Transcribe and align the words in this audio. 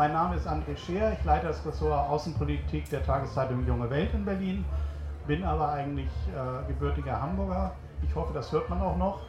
Mein 0.00 0.14
Name 0.14 0.36
ist 0.36 0.48
André 0.48 0.74
Scheer, 0.78 1.12
ich 1.12 1.22
leite 1.26 1.48
das 1.48 1.62
Ressort 1.66 2.08
Außenpolitik 2.08 2.88
der 2.88 3.04
Tageszeitung 3.04 3.66
Junge 3.66 3.90
Welt 3.90 4.14
in 4.14 4.24
Berlin, 4.24 4.64
bin 5.26 5.44
aber 5.44 5.72
eigentlich 5.72 6.08
äh, 6.28 6.66
gebürtiger 6.68 7.20
Hamburger. 7.20 7.72
Ich 8.00 8.14
hoffe, 8.14 8.32
das 8.32 8.50
hört 8.50 8.70
man 8.70 8.80
auch 8.80 8.96
noch. 8.96 9.20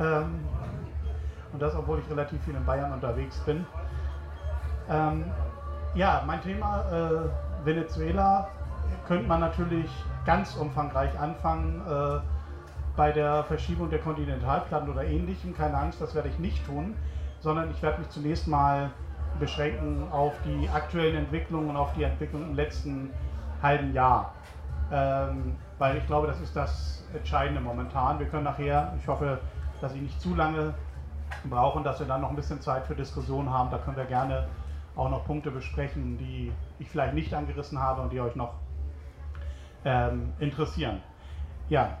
Ähm, 0.00 0.40
und 1.52 1.60
das, 1.60 1.74
obwohl 1.74 1.98
ich 1.98 2.10
relativ 2.10 2.42
viel 2.44 2.54
in 2.54 2.64
Bayern 2.64 2.94
unterwegs 2.94 3.38
bin. 3.40 3.66
Ähm, 4.88 5.26
ja, 5.94 6.22
mein 6.26 6.40
Thema 6.40 6.86
äh, 6.90 7.66
Venezuela 7.66 8.48
könnte 9.06 9.28
man 9.28 9.40
natürlich 9.40 9.90
ganz 10.24 10.56
umfangreich 10.56 11.10
anfangen 11.20 11.82
äh, 11.86 12.20
bei 12.96 13.12
der 13.12 13.44
Verschiebung 13.44 13.90
der 13.90 13.98
Kontinentalplatten 13.98 14.88
oder 14.88 15.04
ähnlichem. 15.04 15.54
Keine 15.54 15.76
Angst, 15.76 16.00
das 16.00 16.14
werde 16.14 16.30
ich 16.30 16.38
nicht 16.38 16.64
tun, 16.64 16.96
sondern 17.40 17.70
ich 17.70 17.82
werde 17.82 17.98
mich 17.98 18.08
zunächst 18.08 18.48
mal 18.48 18.92
beschränken 19.38 20.06
auf 20.10 20.34
die 20.44 20.68
aktuellen 20.68 21.16
Entwicklungen 21.16 21.70
und 21.70 21.76
auf 21.76 21.92
die 21.94 22.02
Entwicklung 22.02 22.42
im 22.42 22.54
letzten 22.54 23.10
halben 23.62 23.92
Jahr. 23.92 24.32
Ähm, 24.92 25.56
weil 25.78 25.96
ich 25.96 26.06
glaube, 26.06 26.26
das 26.26 26.40
ist 26.40 26.54
das 26.54 27.04
Entscheidende 27.14 27.60
momentan. 27.60 28.18
Wir 28.18 28.26
können 28.26 28.44
nachher, 28.44 28.94
ich 29.00 29.08
hoffe, 29.08 29.38
dass 29.80 29.94
ich 29.94 30.00
nicht 30.00 30.20
zu 30.20 30.34
lange 30.34 30.74
brauche 31.44 31.78
und 31.78 31.84
dass 31.84 31.98
wir 31.98 32.06
dann 32.06 32.20
noch 32.20 32.30
ein 32.30 32.36
bisschen 32.36 32.60
Zeit 32.60 32.86
für 32.86 32.94
Diskussionen 32.94 33.50
haben. 33.50 33.70
Da 33.70 33.78
können 33.78 33.96
wir 33.96 34.04
gerne 34.04 34.46
auch 34.94 35.10
noch 35.10 35.24
Punkte 35.26 35.50
besprechen, 35.50 36.16
die 36.18 36.52
ich 36.78 36.88
vielleicht 36.88 37.14
nicht 37.14 37.34
angerissen 37.34 37.78
habe 37.78 38.02
und 38.02 38.12
die 38.12 38.20
euch 38.20 38.34
noch 38.36 38.54
ähm, 39.84 40.32
interessieren. 40.38 41.02
Ja, 41.68 41.98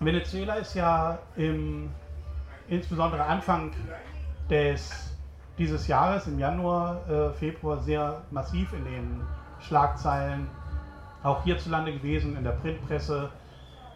Venezuela 0.00 0.54
ist 0.54 0.74
ja 0.74 1.18
im, 1.36 1.90
insbesondere 2.68 3.22
Anfang 3.22 3.72
des 4.50 5.15
dieses 5.58 5.86
Jahres 5.86 6.26
im 6.26 6.38
Januar, 6.38 7.08
äh, 7.08 7.30
Februar 7.32 7.78
sehr 7.78 8.22
massiv 8.30 8.72
in 8.72 8.84
den 8.84 9.20
Schlagzeilen, 9.60 10.48
auch 11.22 11.42
hierzulande 11.44 11.92
gewesen, 11.92 12.36
in 12.36 12.44
der 12.44 12.52
Printpresse, 12.52 13.30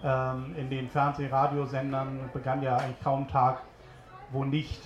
ähm, 0.03 0.55
in 0.57 0.71
den 0.71 0.89
Fernseh-, 0.89 1.31
Radiosendern 1.31 2.31
begann 2.33 2.63
ja 2.63 2.77
eigentlich 2.77 3.03
kaum 3.03 3.29
Tag, 3.29 3.63
wo 4.31 4.45
nicht 4.45 4.81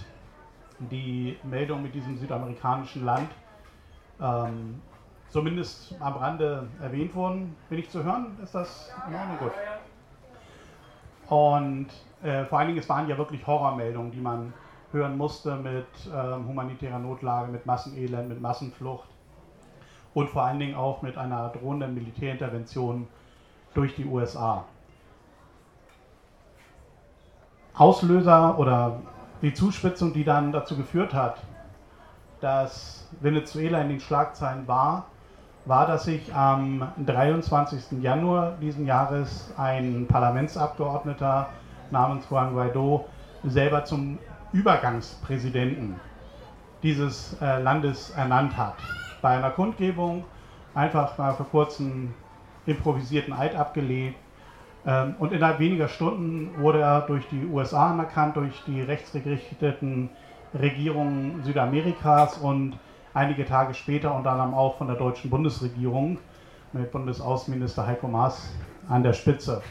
die 0.79 1.39
Meldung 1.45 1.83
mit 1.83 1.95
diesem 1.95 2.19
südamerikanischen 2.19 3.05
Land 3.05 3.31
ähm, 4.21 4.83
zumindest 5.29 5.95
am 6.01 6.15
Rande 6.15 6.69
erwähnt 6.81 7.15
wurden. 7.15 7.57
Bin 7.69 7.79
ich 7.79 7.91
zu 7.91 8.03
hören? 8.03 8.37
Ist 8.43 8.55
das 8.55 8.93
in 9.09 9.15
Ordnung? 9.15 9.39
Gut. 9.39 9.53
Und 11.29 11.87
äh, 12.23 12.45
vor 12.45 12.59
allen 12.59 12.69
Dingen, 12.69 12.81
es 12.81 12.89
waren 12.89 13.09
ja 13.09 13.17
wirklich 13.17 13.47
Horrormeldungen, 13.47 14.11
die 14.11 14.21
man 14.21 14.53
hören 14.95 15.19
musste 15.19 15.57
mit 15.57 15.87
ähm, 16.07 16.49
humanitärer 16.49 16.99
Notlage, 16.99 17.53
mit 17.53 17.67
Massenelend, 17.67 18.29
mit 18.29 18.41
Massenflucht 18.41 19.09
und 20.15 20.31
vor 20.31 20.45
allen 20.45 20.61
Dingen 20.61 20.77
auch 20.77 21.03
mit 21.03 21.19
einer 21.19 21.51
drohenden 21.51 21.93
Militärintervention 21.95 23.09
durch 23.75 23.95
die 23.97 24.07
USA. 24.07 24.65
Auslöser 27.75 28.57
oder 28.59 29.01
die 29.43 29.53
Zuspitzung, 29.53 30.13
die 30.13 30.25
dann 30.25 30.53
dazu 30.53 30.77
geführt 30.77 31.13
hat, 31.13 31.43
dass 32.41 33.09
Venezuela 33.21 33.81
in 33.81 33.89
den 33.89 34.01
Schlagzeilen 34.01 34.69
war, 34.69 35.07
war, 35.67 35.87
dass 35.87 36.05
sich 36.05 36.33
am 36.35 36.93
23. 37.05 38.03
Januar 38.03 38.53
diesen 38.61 38.87
Jahres 38.87 39.53
ein 39.57 40.07
Parlamentsabgeordneter 40.07 41.49
namens 41.91 42.27
Juan 42.31 42.53
Guaido 42.53 43.07
selber 43.45 43.85
zum 43.85 44.19
Übergangspräsidenten 44.55 46.01
dieses 46.85 47.37
äh, 47.41 47.61
Landes 47.61 48.11
ernannt 48.11 48.57
hat. 48.57 48.77
Bei 49.21 49.37
einer 49.37 49.51
Kundgebung 49.51 50.25
einfach 50.75 51.19
mal 51.19 51.35
vor 51.35 51.47
kurzem 51.47 52.15
improvisierten 52.65 53.33
Eid 53.33 53.57
abgelegt 53.57 54.17
ähm, 54.87 55.17
und 55.19 55.33
innerhalb 55.33 55.59
weniger 55.59 55.89
Stunden 55.89 56.57
wurde 56.57 56.81
er 56.81 57.01
durch 57.01 57.27
die 57.29 57.45
USA 57.47 57.91
anerkannt, 57.91 58.37
durch 58.37 58.63
die 58.65 58.81
rechtsgerichteten 58.81 60.09
Regierungen 60.55 61.43
Südamerikas 61.43 62.39
und 62.39 62.79
einige 63.13 63.45
Tage 63.45 63.75
später 63.75 64.15
unter 64.15 64.31
anderem 64.31 64.55
auch 64.55 64.79
von 64.79 64.87
der 64.87 64.97
deutschen 64.97 65.31
Bundesregierung 65.31 66.19
mit 66.73 66.93
Bundesaußenminister 66.93 67.87
Heiko 67.87 68.07
Maas 68.07 68.53
an 68.89 69.03
der 69.03 69.15
Spitze. 69.15 69.63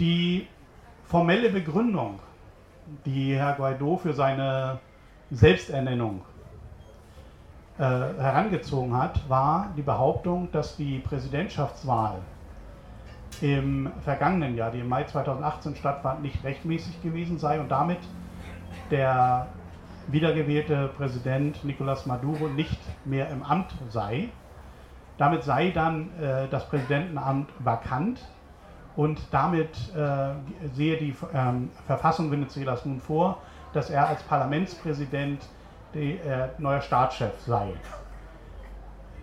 Die 0.00 0.48
formelle 1.06 1.50
Begründung, 1.50 2.18
die 3.04 3.36
Herr 3.36 3.54
Guaido 3.54 3.96
für 3.96 4.12
seine 4.12 4.78
Selbsternennung 5.30 6.22
äh, 7.78 7.82
herangezogen 7.82 8.96
hat, 8.96 9.28
war 9.28 9.70
die 9.76 9.82
Behauptung, 9.82 10.50
dass 10.52 10.76
die 10.76 10.98
Präsidentschaftswahl 10.98 12.20
im 13.40 13.90
vergangenen 14.02 14.56
Jahr, 14.56 14.70
die 14.70 14.80
im 14.80 14.88
Mai 14.88 15.04
2018 15.04 15.76
stattfand, 15.76 16.22
nicht 16.22 16.42
rechtmäßig 16.42 17.02
gewesen 17.02 17.38
sei 17.38 17.60
und 17.60 17.68
damit 17.70 17.98
der 18.90 19.48
wiedergewählte 20.08 20.88
Präsident 20.96 21.58
Nicolás 21.64 22.06
Maduro 22.06 22.48
nicht 22.48 22.78
mehr 23.04 23.28
im 23.30 23.42
Amt 23.42 23.74
sei. 23.90 24.28
Damit 25.18 25.42
sei 25.42 25.70
dann 25.70 26.10
äh, 26.20 26.46
das 26.50 26.68
Präsidentenamt 26.68 27.50
vakant 27.58 28.20
und 28.96 29.20
damit 29.30 29.70
äh, 29.94 30.30
sehe 30.74 30.96
die 30.96 31.14
ähm, 31.34 31.70
Verfassung 31.86 32.30
Venezuelas 32.30 32.84
nun 32.86 33.00
vor, 33.00 33.38
dass 33.72 33.90
er 33.90 34.08
als 34.08 34.22
Parlamentspräsident 34.22 35.42
die, 35.94 36.12
äh, 36.16 36.48
neuer 36.58 36.80
Staatschef 36.80 37.32
sei. 37.46 37.72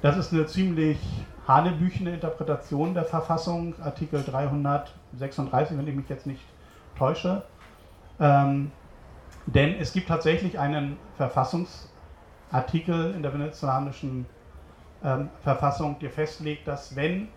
Das 0.02 0.18
ist 0.18 0.32
eine 0.32 0.46
ziemlich 0.46 1.00
hanebüchene 1.48 2.14
Interpretation 2.14 2.94
der 2.94 3.06
Verfassung, 3.06 3.74
Artikel 3.82 4.24
336, 4.24 5.78
wenn 5.78 5.88
ich 5.88 5.96
mich 5.96 6.10
jetzt 6.10 6.28
nicht 6.28 6.44
täusche. 6.98 7.44
Ähm, 8.20 8.72
denn 9.46 9.76
es 9.80 9.92
gibt 9.92 10.08
tatsächlich 10.08 10.60
einen 10.60 10.98
Verfassungsartikel 11.18 13.14
in 13.16 13.24
der 13.24 13.34
venezolanischen 13.34 14.26
ähm, 15.04 15.30
Verfassung, 15.42 15.98
der 16.00 16.12
festlegt, 16.12 16.68
dass 16.68 16.96
wenn 16.96 17.28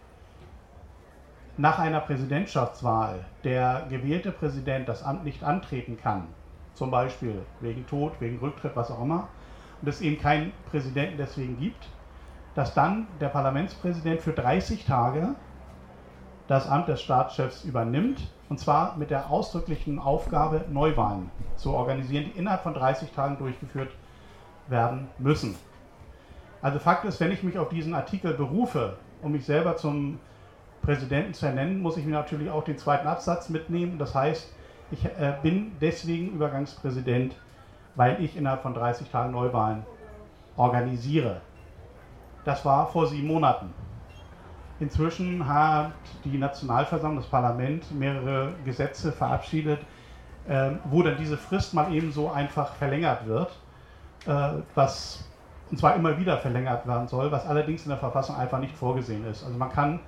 nach 1.57 1.79
einer 1.79 2.01
Präsidentschaftswahl 2.01 3.25
der 3.45 3.87
gewählte 3.89 4.31
Präsident 4.31 4.89
das 4.89 5.03
Amt 5.03 5.25
nicht 5.25 5.43
antreten 5.43 5.97
kann, 5.97 6.29
zum 6.75 6.91
Beispiel 6.91 7.43
wegen 7.61 7.87
Tod, 7.87 8.13
wegen 8.21 8.39
Rücktritt, 8.39 8.77
was 8.77 8.91
auch 8.91 9.03
immer, 9.03 9.29
und 9.81 9.89
es 9.89 10.01
eben 10.01 10.21
keinen 10.21 10.53
Präsidenten 10.71 11.17
deswegen 11.17 11.59
gibt, 11.59 11.89
dass 12.55 12.75
dann 12.75 13.07
der 13.21 13.29
Parlamentspräsident 13.29 14.21
für 14.21 14.33
30 14.33 14.85
Tage 14.85 15.35
das 16.49 16.69
Amt 16.69 16.89
des 16.89 17.03
Staatschefs 17.03 17.65
übernimmt, 17.65 18.31
und 18.49 18.61
zwar 18.61 18.97
mit 18.97 19.11
der 19.11 19.31
ausdrücklichen 19.31 19.99
Aufgabe, 19.99 20.65
Neuwahlen 20.71 21.31
zu 21.57 21.73
organisieren, 21.73 22.27
die 22.27 22.39
innerhalb 22.39 22.63
von 22.63 22.75
30 22.75 23.11
Tagen 23.13 23.39
durchgeführt 23.39 23.91
werden 24.69 25.09
müssen. 25.19 25.57
Also 26.63 26.79
Fakt 26.79 27.05
ist, 27.05 27.21
wenn 27.21 27.33
ich 27.33 27.43
mich 27.43 27.59
auf 27.59 27.69
diesen 27.69 27.95
Artikel 27.95 28.35
berufe, 28.35 28.97
um 29.23 29.33
mich 29.33 29.45
selber 29.45 29.77
zum 29.77 30.19
Präsidenten 30.87 31.35
zu 31.35 31.47
ernennen, 31.47 31.83
muss 31.83 31.97
ich 31.97 32.07
mir 32.07 32.13
natürlich 32.13 32.49
auch 32.49 32.63
den 32.63 32.79
zweiten 32.79 33.09
Absatz 33.09 33.49
mitnehmen. 33.49 33.99
Das 33.99 34.15
heißt, 34.15 34.49
ich 34.93 35.05
äh, 35.05 35.35
bin 35.43 35.73
deswegen 35.81 36.29
Übergangspräsident, 36.29 37.35
weil 37.97 38.23
ich 38.23 38.37
innerhalb 38.37 38.63
von 38.63 38.73
30 38.73 39.11
Tagen 39.11 39.33
Neuwahlen 39.33 39.85
organisiere. 40.57 41.41
Das 42.45 42.65
war 42.65 42.87
vor 42.87 43.09
sieben 43.09 43.27
Monaten. 43.27 43.75
Inzwischen 44.79 45.49
hat 45.49 45.93
die 46.25 46.39
Nationalversammlung, 46.39 47.21
das 47.21 47.31
Parlament, 47.31 47.91
mehrere 47.91 48.53
Gesetze 48.65 49.11
verabschiedet, 49.11 49.81
äh, 50.47 50.71
wo 50.85 51.03
dann 51.03 51.17
diese 51.19 51.37
Frist 51.37 51.75
mal 51.75 51.93
eben 51.93 52.13
so 52.13 52.31
einfach 52.31 52.75
verlängert 52.75 53.27
wird, 53.27 53.51
äh, 54.27 54.63
was 54.77 55.25
und 55.69 55.79
zwar 55.79 55.97
immer 55.97 56.17
wieder 56.17 56.39
verlängert 56.39 56.87
werden 56.87 57.09
soll, 57.09 57.33
was 57.33 57.45
allerdings 57.45 57.83
in 57.83 57.89
der 57.89 57.99
Verfassung 57.99 58.37
einfach 58.37 58.61
nicht 58.61 58.77
vorgesehen 58.77 59.27
ist. 59.27 59.43
Also 59.43 59.59
man 59.59 59.73
kann 59.73 59.99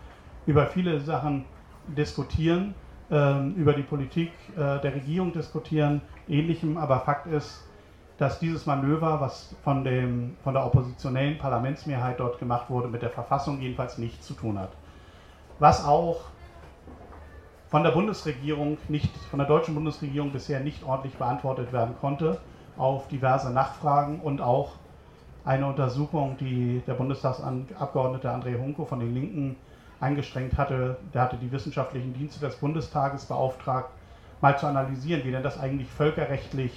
über 0.48 0.66
viele 0.66 0.98
Sachen 1.00 1.44
diskutieren, 1.88 2.74
ähm, 3.10 3.54
über 3.54 3.74
die 3.74 3.82
Politik 3.82 4.32
äh, 4.56 4.80
der 4.80 4.94
Regierung 4.94 5.30
diskutieren, 5.32 6.00
ähnlichem, 6.26 6.78
aber 6.78 7.00
Fakt 7.00 7.26
ist, 7.26 7.64
dass 8.16 8.38
dieses 8.38 8.64
Manöver, 8.64 9.20
was 9.20 9.54
von, 9.62 9.84
dem, 9.84 10.36
von 10.42 10.54
der 10.54 10.64
oppositionellen 10.64 11.36
Parlamentsmehrheit 11.36 12.18
dort 12.18 12.38
gemacht 12.38 12.70
wurde, 12.70 12.88
mit 12.88 13.02
der 13.02 13.10
Verfassung 13.10 13.60
jedenfalls 13.60 13.98
nichts 13.98 14.26
zu 14.26 14.32
tun 14.32 14.58
hat. 14.58 14.70
Was 15.58 15.84
auch 15.84 16.22
von 17.68 17.82
der 17.82 17.90
Bundesregierung 17.90 18.78
nicht, 18.88 19.14
von 19.30 19.38
der 19.38 19.46
deutschen 19.46 19.74
Bundesregierung 19.74 20.32
bisher 20.32 20.60
nicht 20.60 20.82
ordentlich 20.82 21.14
beantwortet 21.16 21.74
werden 21.74 21.94
konnte, 22.00 22.40
auf 22.78 23.06
diverse 23.08 23.50
Nachfragen 23.50 24.20
und 24.20 24.40
auch 24.40 24.72
eine 25.44 25.66
Untersuchung, 25.66 26.38
die 26.40 26.82
der 26.86 26.94
Bundestagsabgeordnete 26.94 28.30
André 28.30 28.58
Hunko 28.58 28.86
von 28.86 29.00
den 29.00 29.12
Linken 29.12 29.56
eingestrengt 30.00 30.56
hatte, 30.56 30.96
der 31.12 31.22
hatte 31.22 31.36
die 31.36 31.50
wissenschaftlichen 31.52 32.14
Dienste 32.14 32.40
des 32.40 32.56
Bundestages 32.56 33.26
beauftragt, 33.26 33.90
mal 34.40 34.58
zu 34.58 34.66
analysieren, 34.66 35.24
wie 35.24 35.32
denn 35.32 35.42
das 35.42 35.58
eigentlich 35.58 35.90
völkerrechtlich 35.90 36.72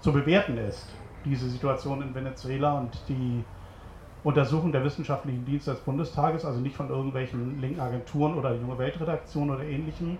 zu 0.00 0.12
bewerten 0.12 0.56
ist. 0.58 0.86
diese 1.24 1.50
Situation 1.50 2.00
in 2.00 2.14
Venezuela 2.14 2.78
und 2.78 3.08
die 3.08 3.44
Untersuchung 4.22 4.72
der 4.72 4.84
wissenschaftlichen 4.84 5.44
Dienste 5.44 5.72
des 5.72 5.80
Bundestages, 5.80 6.44
also 6.44 6.60
nicht 6.60 6.76
von 6.76 6.88
irgendwelchen 6.88 7.60
linken 7.60 7.80
Agenturen 7.80 8.34
oder 8.34 8.54
Junge 8.54 8.78
Weltredaktion 8.78 9.50
oder 9.50 9.64
ähnlichem, 9.64 10.18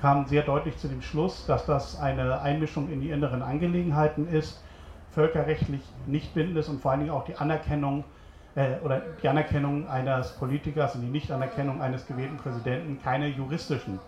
kam 0.00 0.26
sehr 0.26 0.42
deutlich 0.42 0.78
zu 0.78 0.88
dem 0.88 1.02
Schluss, 1.02 1.46
dass 1.46 1.66
das 1.66 1.96
eine 1.96 2.40
Einmischung 2.40 2.88
in 2.90 3.00
die 3.00 3.10
inneren 3.10 3.42
Angelegenheiten 3.42 4.26
ist, 4.26 4.64
völkerrechtlich 5.10 5.82
nicht 6.06 6.34
bindend 6.34 6.58
ist 6.58 6.68
und 6.68 6.80
vor 6.80 6.90
allen 6.90 7.00
Dingen 7.00 7.12
auch 7.12 7.24
die 7.24 7.36
Anerkennung 7.36 8.04
äh, 8.54 8.78
oder 8.84 9.02
die 9.22 9.28
Anerkennung 9.28 9.88
eines 9.88 10.32
Politikers 10.32 10.94
und 10.94 11.02
die 11.02 11.08
Nichtanerkennung 11.08 11.80
eines 11.80 12.06
gewählten 12.06 12.36
Präsidenten 12.36 13.00
keine 13.02 13.28
juristischen 13.28 13.98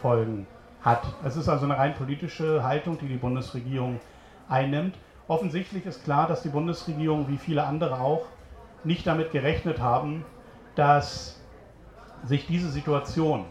Folgen 0.00 0.46
hat. 0.82 1.02
Es 1.24 1.36
ist 1.36 1.48
also 1.48 1.64
eine 1.64 1.76
rein 1.76 1.94
politische 1.94 2.62
Haltung, 2.62 2.98
die 2.98 3.08
die 3.08 3.16
Bundesregierung 3.16 4.00
einnimmt. 4.48 4.96
Offensichtlich 5.28 5.84
ist 5.86 6.04
klar, 6.04 6.28
dass 6.28 6.42
die 6.42 6.48
Bundesregierung, 6.48 7.28
wie 7.28 7.38
viele 7.38 7.64
andere 7.64 8.00
auch, 8.00 8.26
nicht 8.84 9.06
damit 9.06 9.32
gerechnet 9.32 9.80
haben, 9.80 10.24
dass 10.76 11.40
sich 12.24 12.46
diese 12.46 12.70
Situation 12.70 13.44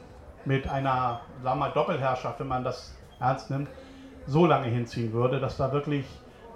mit 0.45 0.69
einer 0.69 1.21
sagen 1.43 1.59
wir 1.59 1.67
mal, 1.67 1.71
Doppelherrschaft, 1.71 2.39
wenn 2.39 2.47
man 2.47 2.63
das 2.63 2.95
ernst 3.19 3.49
nimmt, 3.49 3.67
so 4.27 4.45
lange 4.45 4.67
hinziehen 4.67 5.11
würde, 5.11 5.39
dass 5.39 5.57
da 5.57 5.71
wirklich 5.71 6.05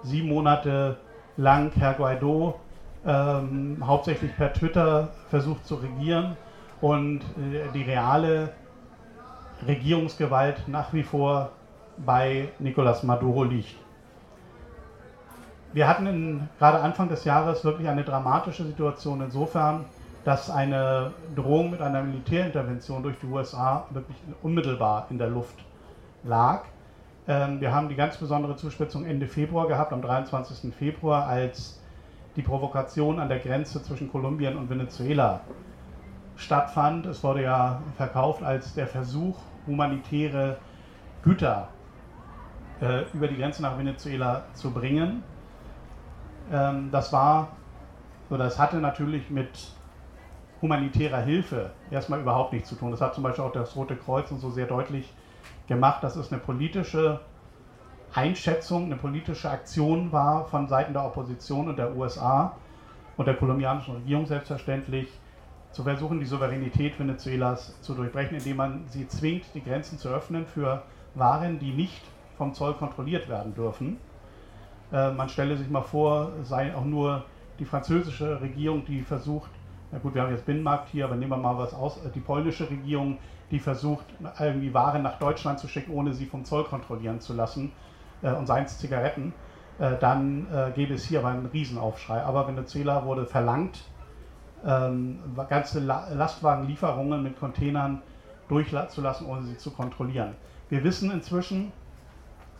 sieben 0.02 0.28
Monate 0.28 0.96
lang 1.36 1.72
Herr 1.74 1.94
Guaido 1.94 2.58
ähm, 3.06 3.78
hauptsächlich 3.84 4.36
per 4.36 4.52
Twitter 4.52 5.08
versucht 5.28 5.66
zu 5.66 5.76
regieren 5.76 6.36
und 6.80 7.20
äh, 7.20 7.72
die 7.74 7.82
reale 7.82 8.52
Regierungsgewalt 9.66 10.68
nach 10.68 10.92
wie 10.92 11.02
vor 11.02 11.50
bei 11.98 12.48
Nicolás 12.60 13.04
Maduro 13.04 13.44
liegt. 13.44 13.74
Wir 15.72 15.86
hatten 15.86 16.06
in, 16.06 16.48
gerade 16.58 16.80
Anfang 16.80 17.08
des 17.08 17.24
Jahres 17.24 17.64
wirklich 17.64 17.88
eine 17.88 18.02
dramatische 18.02 18.64
Situation 18.64 19.20
insofern, 19.20 19.84
dass 20.24 20.50
eine 20.50 21.12
Drohung 21.36 21.70
mit 21.70 21.80
einer 21.80 22.02
Militärintervention 22.02 23.02
durch 23.02 23.18
die 23.20 23.26
USA 23.26 23.86
wirklich 23.90 24.16
unmittelbar 24.42 25.06
in 25.10 25.18
der 25.18 25.28
Luft 25.28 25.64
lag. 26.24 26.64
Ähm, 27.28 27.60
wir 27.60 27.72
haben 27.72 27.88
die 27.88 27.94
ganz 27.94 28.16
besondere 28.16 28.56
Zuspitzung 28.56 29.06
Ende 29.06 29.26
Februar 29.26 29.68
gehabt, 29.68 29.92
am 29.92 30.02
23. 30.02 30.74
Februar, 30.74 31.26
als 31.26 31.80
die 32.36 32.42
Provokation 32.42 33.18
an 33.18 33.28
der 33.28 33.38
Grenze 33.38 33.82
zwischen 33.82 34.10
Kolumbien 34.10 34.56
und 34.56 34.70
Venezuela 34.70 35.40
stattfand. 36.36 37.06
Es 37.06 37.22
wurde 37.22 37.42
ja 37.42 37.82
verkauft 37.96 38.42
als 38.42 38.74
der 38.74 38.86
Versuch, 38.86 39.36
humanitäre 39.66 40.58
Güter 41.22 41.68
äh, 42.80 43.02
über 43.12 43.28
die 43.28 43.36
Grenze 43.36 43.62
nach 43.62 43.78
Venezuela 43.78 44.44
zu 44.54 44.70
bringen. 44.70 45.22
Ähm, 46.52 46.88
das 46.90 47.12
war, 47.12 47.48
oder 48.30 48.46
es 48.46 48.58
hatte 48.58 48.78
natürlich 48.78 49.30
mit 49.30 49.72
humanitärer 50.62 51.20
Hilfe 51.20 51.70
erstmal 51.90 52.20
überhaupt 52.20 52.52
nichts 52.52 52.68
zu 52.68 52.74
tun. 52.74 52.90
Das 52.90 53.00
hat 53.00 53.14
zum 53.14 53.22
Beispiel 53.22 53.44
auch 53.44 53.52
das 53.52 53.74
Rote 53.76 53.96
Kreuz 53.96 54.30
und 54.30 54.40
so 54.40 54.50
sehr 54.50 54.66
deutlich 54.66 55.12
gemacht, 55.68 56.02
dass 56.02 56.16
es 56.16 56.32
eine 56.32 56.40
politische 56.40 57.20
Einschätzung, 58.14 58.86
eine 58.86 58.96
politische 58.96 59.50
Aktion 59.50 60.10
war 60.12 60.44
von 60.46 60.68
Seiten 60.68 60.92
der 60.92 61.04
Opposition 61.04 61.68
und 61.68 61.78
der 61.78 61.96
USA 61.96 62.56
und 63.16 63.26
der 63.26 63.34
kolumbianischen 63.34 63.94
Regierung 63.96 64.26
selbstverständlich, 64.26 65.08
zu 65.72 65.84
versuchen, 65.84 66.18
die 66.18 66.26
Souveränität 66.26 66.98
Venezuelas 66.98 67.80
zu 67.80 67.94
durchbrechen, 67.94 68.38
indem 68.38 68.56
man 68.56 68.84
sie 68.88 69.06
zwingt, 69.06 69.44
die 69.54 69.62
Grenzen 69.62 69.98
zu 69.98 70.08
öffnen 70.08 70.46
für 70.46 70.82
Waren, 71.14 71.58
die 71.58 71.72
nicht 71.72 72.02
vom 72.36 72.54
Zoll 72.54 72.74
kontrolliert 72.74 73.28
werden 73.28 73.54
dürfen. 73.54 73.98
Äh, 74.92 75.12
man 75.12 75.28
stelle 75.28 75.56
sich 75.56 75.70
mal 75.70 75.82
vor, 75.82 76.32
sei 76.42 76.74
auch 76.74 76.84
nur 76.84 77.24
die 77.58 77.64
französische 77.64 78.40
Regierung, 78.40 78.84
die 78.84 79.02
versucht, 79.02 79.50
na 79.92 79.98
gut, 79.98 80.14
wir 80.14 80.22
haben 80.22 80.30
jetzt 80.30 80.46
Binnenmarkt 80.46 80.88
hier, 80.88 81.04
aber 81.04 81.16
nehmen 81.16 81.30
wir 81.30 81.36
mal 81.36 81.58
was 81.58 81.74
aus, 81.74 82.04
äh, 82.04 82.10
die 82.12 82.20
polnische 82.20 82.68
Regierung, 82.68 83.18
die 83.50 83.58
versucht, 83.58 84.06
irgendwie 84.38 84.72
Waren 84.74 85.02
nach 85.02 85.18
Deutschland 85.18 85.58
zu 85.58 85.68
schicken, 85.68 85.92
ohne 85.92 86.14
sie 86.14 86.26
vom 86.26 86.44
Zoll 86.44 86.64
kontrollieren 86.64 87.20
zu 87.20 87.34
lassen, 87.34 87.72
äh, 88.22 88.32
und 88.32 88.46
seien 88.46 88.64
es 88.64 88.78
Zigaretten, 88.78 89.32
äh, 89.78 89.96
dann 89.98 90.46
äh, 90.52 90.70
gäbe 90.72 90.94
es 90.94 91.04
hier 91.04 91.20
aber 91.20 91.28
einen 91.28 91.46
Riesenaufschrei. 91.46 92.22
Aber 92.22 92.46
Venezuela 92.46 93.04
wurde 93.04 93.26
verlangt, 93.26 93.82
ähm, 94.64 95.18
ganze 95.48 95.80
La 95.80 96.08
Lastwagenlieferungen 96.12 97.22
mit 97.22 97.38
Containern 97.38 98.02
durchzulassen, 98.48 99.26
ohne 99.26 99.42
sie 99.44 99.56
zu 99.56 99.70
kontrollieren. 99.70 100.34
Wir 100.68 100.84
wissen 100.84 101.10
inzwischen, 101.10 101.72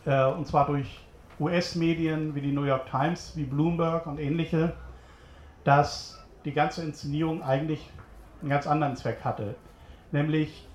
äh, 0.07 0.25
und 0.27 0.47
zwar 0.47 0.67
durch 0.67 1.01
US-Medien 1.39 2.35
wie 2.35 2.41
die 2.41 2.53
New 2.53 2.65
York 2.65 2.87
Times, 2.91 3.33
wie 3.37 3.45
Bloomberg 3.45 4.07
und 4.07 4.19
ähnliche, 4.19 4.73
dass 5.65 6.25
die 6.45 6.53
ganze 6.53 6.83
Inszenierung 6.83 7.43
eigentlich 7.43 7.91
einen 8.41 8.51
ganz 8.51 8.67
anderen 8.67 8.97
Zweck 8.97 9.19
hatte. 9.25 9.55
Nämlich 10.13 10.67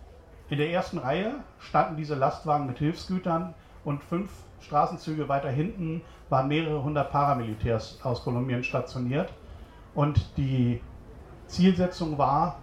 in 0.50 0.58
der 0.58 0.70
ersten 0.70 1.00
Reihe 1.00 1.36
standen 1.60 1.98
diese 1.98 2.16
Lastwagen 2.16 2.68
mit 2.68 2.78
Hilfsgütern 2.78 3.56
und 3.86 4.04
fünf 4.04 4.32
Straßenzüge 4.62 5.30
weiter 5.30 5.50
hinten 5.50 6.02
waren 6.30 6.48
mehrere 6.48 6.84
hundert 6.84 7.12
Paramilitärs 7.12 8.00
aus 8.04 8.24
Kolumbien 8.24 8.64
stationiert. 8.64 9.32
Und 9.94 10.38
die 10.38 10.82
Zielsetzung 11.48 12.18
war, 12.18 12.60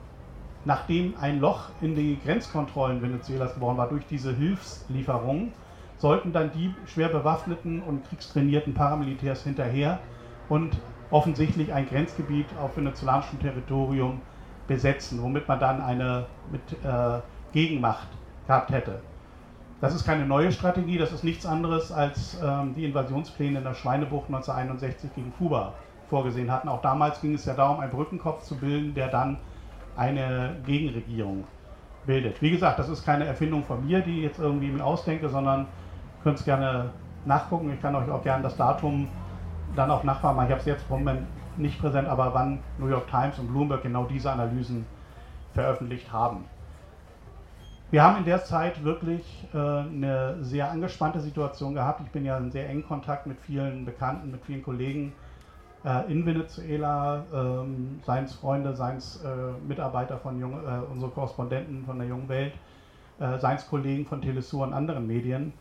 nachdem 0.64 1.14
ein 1.20 1.40
Loch 1.40 1.70
in 1.80 1.94
die 1.94 2.18
Grenzkontrollen 2.22 3.00
Venezuelas 3.00 3.54
geworden 3.54 3.78
war 3.78 3.88
durch 3.88 4.04
diese 4.06 4.34
Hilfslieferungen, 4.34 5.52
sollten 5.96 6.32
dann 6.32 6.50
die 6.52 6.74
schwer 6.86 7.08
bewaffneten 7.08 7.80
und 7.82 8.08
kriegstrainierten 8.08 8.74
Paramilitärs 8.74 9.44
hinterher 9.44 10.00
und 10.48 10.76
offensichtlich 11.10 11.72
ein 11.72 11.88
Grenzgebiet 11.88 12.46
auf 12.60 12.76
venezuelanischem 12.76 13.38
Territorium 13.38 14.20
besetzen, 14.66 15.22
womit 15.22 15.46
man 15.46 15.60
dann 15.60 15.80
eine 15.80 16.26
mit, 16.50 16.84
äh, 16.84 17.20
Gegenmacht 17.52 18.08
gehabt 18.46 18.70
hätte. 18.70 19.00
Das 19.82 19.96
ist 19.96 20.06
keine 20.06 20.24
neue 20.24 20.52
Strategie, 20.52 20.96
das 20.96 21.10
ist 21.10 21.24
nichts 21.24 21.44
anderes 21.44 21.90
als 21.90 22.38
ähm, 22.40 22.72
die 22.76 22.84
Invasionspläne 22.84 23.58
in 23.58 23.64
der 23.64 23.74
Schweinebucht 23.74 24.26
1961 24.26 25.12
gegen 25.12 25.32
Kuba 25.36 25.72
vorgesehen 26.08 26.52
hatten. 26.52 26.68
Auch 26.68 26.82
damals 26.82 27.20
ging 27.20 27.34
es 27.34 27.46
ja 27.46 27.54
darum, 27.54 27.80
einen 27.80 27.90
Brückenkopf 27.90 28.44
zu 28.44 28.54
bilden, 28.54 28.94
der 28.94 29.08
dann 29.08 29.38
eine 29.96 30.54
Gegenregierung 30.64 31.42
bildet. 32.06 32.40
Wie 32.40 32.52
gesagt, 32.52 32.78
das 32.78 32.88
ist 32.88 33.04
keine 33.04 33.24
Erfindung 33.24 33.64
von 33.64 33.84
mir, 33.84 34.02
die 34.02 34.18
ich 34.18 34.22
jetzt 34.22 34.38
irgendwie 34.38 34.68
mir 34.70 34.84
ausdenke, 34.84 35.28
sondern 35.28 35.66
könnt 36.22 36.38
es 36.38 36.44
gerne 36.44 36.90
nachgucken. 37.24 37.72
Ich 37.72 37.82
kann 37.82 37.96
euch 37.96 38.08
auch 38.08 38.22
gerne 38.22 38.44
das 38.44 38.56
Datum 38.56 39.08
dann 39.74 39.90
auch 39.90 40.04
nachfragen. 40.04 40.44
Ich 40.44 40.50
habe 40.50 40.60
es 40.60 40.66
jetzt 40.66 40.84
im 40.90 40.98
Moment 40.98 41.26
nicht 41.56 41.80
präsent, 41.80 42.06
aber 42.06 42.32
wann 42.32 42.60
New 42.78 42.86
York 42.86 43.08
Times 43.08 43.36
und 43.40 43.48
Bloomberg 43.48 43.82
genau 43.82 44.04
diese 44.04 44.30
Analysen 44.30 44.86
veröffentlicht 45.54 46.12
haben. 46.12 46.44
Wir 47.92 48.02
haben 48.02 48.16
in 48.16 48.24
der 48.24 48.42
Zeit 48.42 48.84
wirklich 48.84 49.46
äh, 49.52 49.58
eine 49.58 50.38
sehr 50.40 50.70
angespannte 50.70 51.20
Situation 51.20 51.74
gehabt. 51.74 52.00
Ich 52.02 52.10
bin 52.10 52.24
ja 52.24 52.38
in 52.38 52.50
sehr 52.50 52.66
engen 52.66 52.88
Kontakt 52.88 53.26
mit 53.26 53.38
vielen 53.38 53.84
Bekannten, 53.84 54.30
mit 54.30 54.42
vielen 54.46 54.62
Kollegen 54.62 55.12
äh, 55.84 56.10
in 56.10 56.24
Venezuela, 56.24 57.22
ähm, 57.34 58.00
seien 58.06 58.24
es 58.24 58.32
Freunde, 58.32 58.74
seien 58.74 58.96
es 58.96 59.22
äh, 59.22 59.28
Mitarbeiter 59.68 60.16
von 60.16 60.40
Jung, 60.40 60.54
äh, 60.54 60.90
unsere 60.90 61.10
Korrespondenten 61.10 61.84
von 61.84 61.98
der 61.98 62.08
Jungen 62.08 62.30
Welt, 62.30 62.54
äh, 63.20 63.38
seien 63.38 63.58
es 63.58 63.68
Kollegen 63.68 64.06
von 64.06 64.22
Telesur 64.22 64.66
und 64.66 64.72
anderen 64.72 65.06
Medien. 65.06 65.52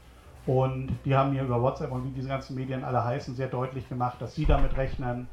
Und 0.45 0.95
die 1.03 1.13
haben 1.13 1.33
mir 1.33 1.43
über 1.43 1.61
WhatsApp 1.61 1.91
und 1.91 2.05
wie 2.05 2.11
diese 2.11 2.29
ganzen 2.29 2.55
Medien 2.55 2.85
alle 2.85 3.03
heißen, 3.03 3.35
sehr 3.35 3.49
deutlich 3.49 3.89
gemacht, 3.89 4.21
dass 4.21 4.35
sie 4.35 4.45
damit 4.45 4.77
rechnen, 4.77 5.27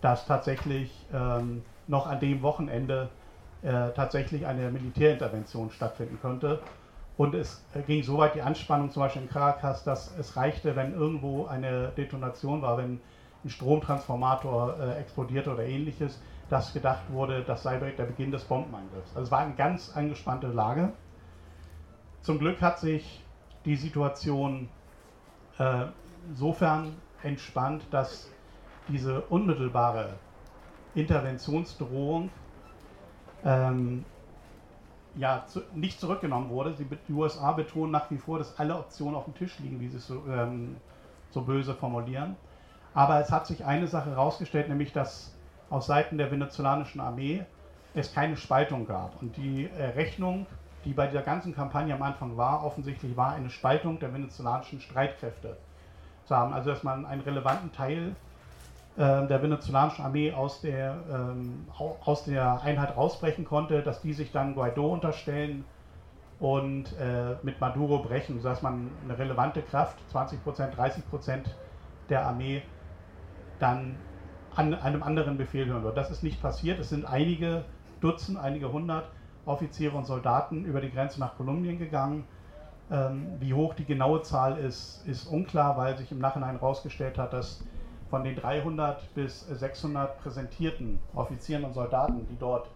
dass 0.00 0.26
tatsächlich 0.26 1.06
ähm, 1.14 1.62
noch 1.86 2.08
an 2.08 2.18
dem 2.18 2.42
Wochenende 2.42 3.08
äh, 3.62 3.90
tatsächlich 3.94 4.46
eine 4.46 4.70
Militärintervention 4.70 5.70
stattfinden 5.70 6.18
könnte. 6.20 6.60
Und 7.16 7.34
es 7.34 7.62
ging 7.86 8.02
so 8.02 8.16
weit 8.16 8.34
die 8.34 8.42
Anspannung 8.42 8.90
zum 8.90 9.02
Beispiel 9.02 9.22
in 9.22 9.28
Caracas, 9.28 9.84
dass 9.84 10.16
es 10.18 10.36
reichte, 10.36 10.74
wenn 10.76 10.94
irgendwo 10.94 11.46
eine 11.46 11.88
Detonation 11.88 12.62
war, 12.62 12.78
wenn 12.78 13.00
ein 13.44 13.50
Stromtransformator 13.50 14.78
äh, 14.78 15.00
explodierte 15.00 15.52
oder 15.52 15.64
ähnliches, 15.64 16.20
dass 16.48 16.72
gedacht 16.72 17.02
wurde, 17.10 17.42
das 17.42 17.62
sei 17.62 17.78
der 17.78 18.04
Beginn 18.04 18.30
des 18.30 18.44
Bombenangriffs. 18.44 19.10
Also 19.10 19.22
es 19.22 19.30
war 19.30 19.40
eine 19.40 19.54
ganz 19.54 19.94
angespannte 19.94 20.48
Lage. 20.48 20.92
Zum 22.22 22.38
Glück 22.38 22.60
hat 22.60 22.78
sich 22.78 23.22
die 23.64 23.76
Situation 23.76 24.68
äh, 25.58 25.84
insofern 26.28 26.96
entspannt, 27.22 27.82
dass 27.90 28.30
diese 28.88 29.20
unmittelbare 29.22 30.14
Interventionsdrohung 30.94 32.30
ähm, 33.44 34.04
ja, 35.16 35.44
zu, 35.46 35.62
nicht 35.74 36.00
zurückgenommen 36.00 36.50
wurde. 36.50 36.74
Die 37.08 37.12
USA 37.12 37.52
betonen 37.52 37.92
nach 37.92 38.10
wie 38.10 38.18
vor, 38.18 38.38
dass 38.38 38.58
alle 38.58 38.76
Optionen 38.76 39.16
auf 39.16 39.24
dem 39.24 39.34
Tisch 39.34 39.58
liegen, 39.58 39.80
wie 39.80 39.88
sie 39.88 39.96
es 39.96 40.06
so, 40.06 40.22
ähm, 40.30 40.76
so 41.30 41.42
böse 41.42 41.74
formulieren. 41.74 42.36
Aber 42.94 43.20
es 43.20 43.30
hat 43.30 43.46
sich 43.46 43.64
eine 43.64 43.86
Sache 43.86 44.10
herausgestellt, 44.10 44.68
nämlich 44.68 44.92
dass 44.92 45.34
aus 45.68 45.86
Seiten 45.86 46.18
der 46.18 46.30
venezolanischen 46.30 47.00
Armee 47.00 47.44
es 47.94 48.12
keine 48.12 48.36
Spaltung 48.36 48.86
gab. 48.86 49.20
Und 49.20 49.36
die 49.36 49.68
äh, 49.76 49.84
Rechnung, 49.86 50.46
die 50.84 50.92
bei 50.92 51.06
dieser 51.06 51.22
ganzen 51.22 51.54
Kampagne 51.54 51.94
am 51.94 52.02
Anfang 52.02 52.36
war, 52.36 52.64
offensichtlich 52.64 53.16
war 53.16 53.32
eine 53.32 53.50
Spaltung 53.50 53.98
der 53.98 54.12
venezolanischen 54.12 54.80
Streitkräfte. 54.80 55.56
zu 56.24 56.36
haben. 56.36 56.52
Also 56.52 56.70
dass 56.70 56.82
man 56.82 57.04
einen 57.06 57.22
relevanten 57.22 57.72
Teil 57.72 58.14
der 58.96 59.42
venezolanischen 59.42 60.04
Armee 60.04 60.32
aus 60.32 60.60
der, 60.60 60.96
ähm, 61.10 61.68
aus 62.04 62.24
der 62.24 62.60
Einheit 62.62 62.96
rausbrechen 62.96 63.44
konnte, 63.44 63.82
dass 63.82 64.02
die 64.02 64.12
sich 64.12 64.32
dann 64.32 64.54
Guaido 64.54 64.92
unterstellen 64.92 65.64
und 66.40 66.92
äh, 66.98 67.36
mit 67.42 67.60
Maduro 67.60 67.98
brechen, 67.98 68.40
sodass 68.40 68.62
man 68.62 68.90
eine 69.04 69.18
relevante 69.18 69.62
Kraft, 69.62 69.96
20 70.10 70.42
Prozent, 70.42 70.76
30 70.76 71.08
Prozent 71.08 71.56
der 72.08 72.26
Armee, 72.26 72.62
dann 73.58 73.94
an 74.54 74.74
einem 74.74 75.02
anderen 75.02 75.36
Befehl 75.36 75.66
hören 75.66 75.84
wird. 75.84 75.96
Das 75.96 76.10
ist 76.10 76.22
nicht 76.22 76.42
passiert. 76.42 76.80
Es 76.80 76.88
sind 76.88 77.04
einige 77.04 77.64
Dutzend, 78.00 78.38
einige 78.38 78.72
hundert 78.72 79.04
Offiziere 79.44 79.96
und 79.96 80.06
Soldaten 80.06 80.64
über 80.64 80.80
die 80.80 80.90
Grenze 80.90 81.20
nach 81.20 81.36
Kolumbien 81.36 81.78
gegangen. 81.78 82.24
Ähm, 82.90 83.26
wie 83.38 83.54
hoch 83.54 83.74
die 83.74 83.84
genaue 83.84 84.22
Zahl 84.22 84.58
ist, 84.58 85.06
ist 85.06 85.26
unklar, 85.26 85.76
weil 85.76 85.96
sich 85.96 86.10
im 86.10 86.18
Nachhinein 86.18 86.58
herausgestellt 86.58 87.18
hat, 87.18 87.32
dass 87.32 87.62
von 88.10 88.24
den 88.24 88.34
300 88.34 89.14
bis 89.14 89.46
600 89.46 90.20
präsentierten 90.20 90.98
Offizieren 91.14 91.64
und 91.64 91.74
Soldaten, 91.74 92.26
die 92.28 92.36
dort 92.38 92.68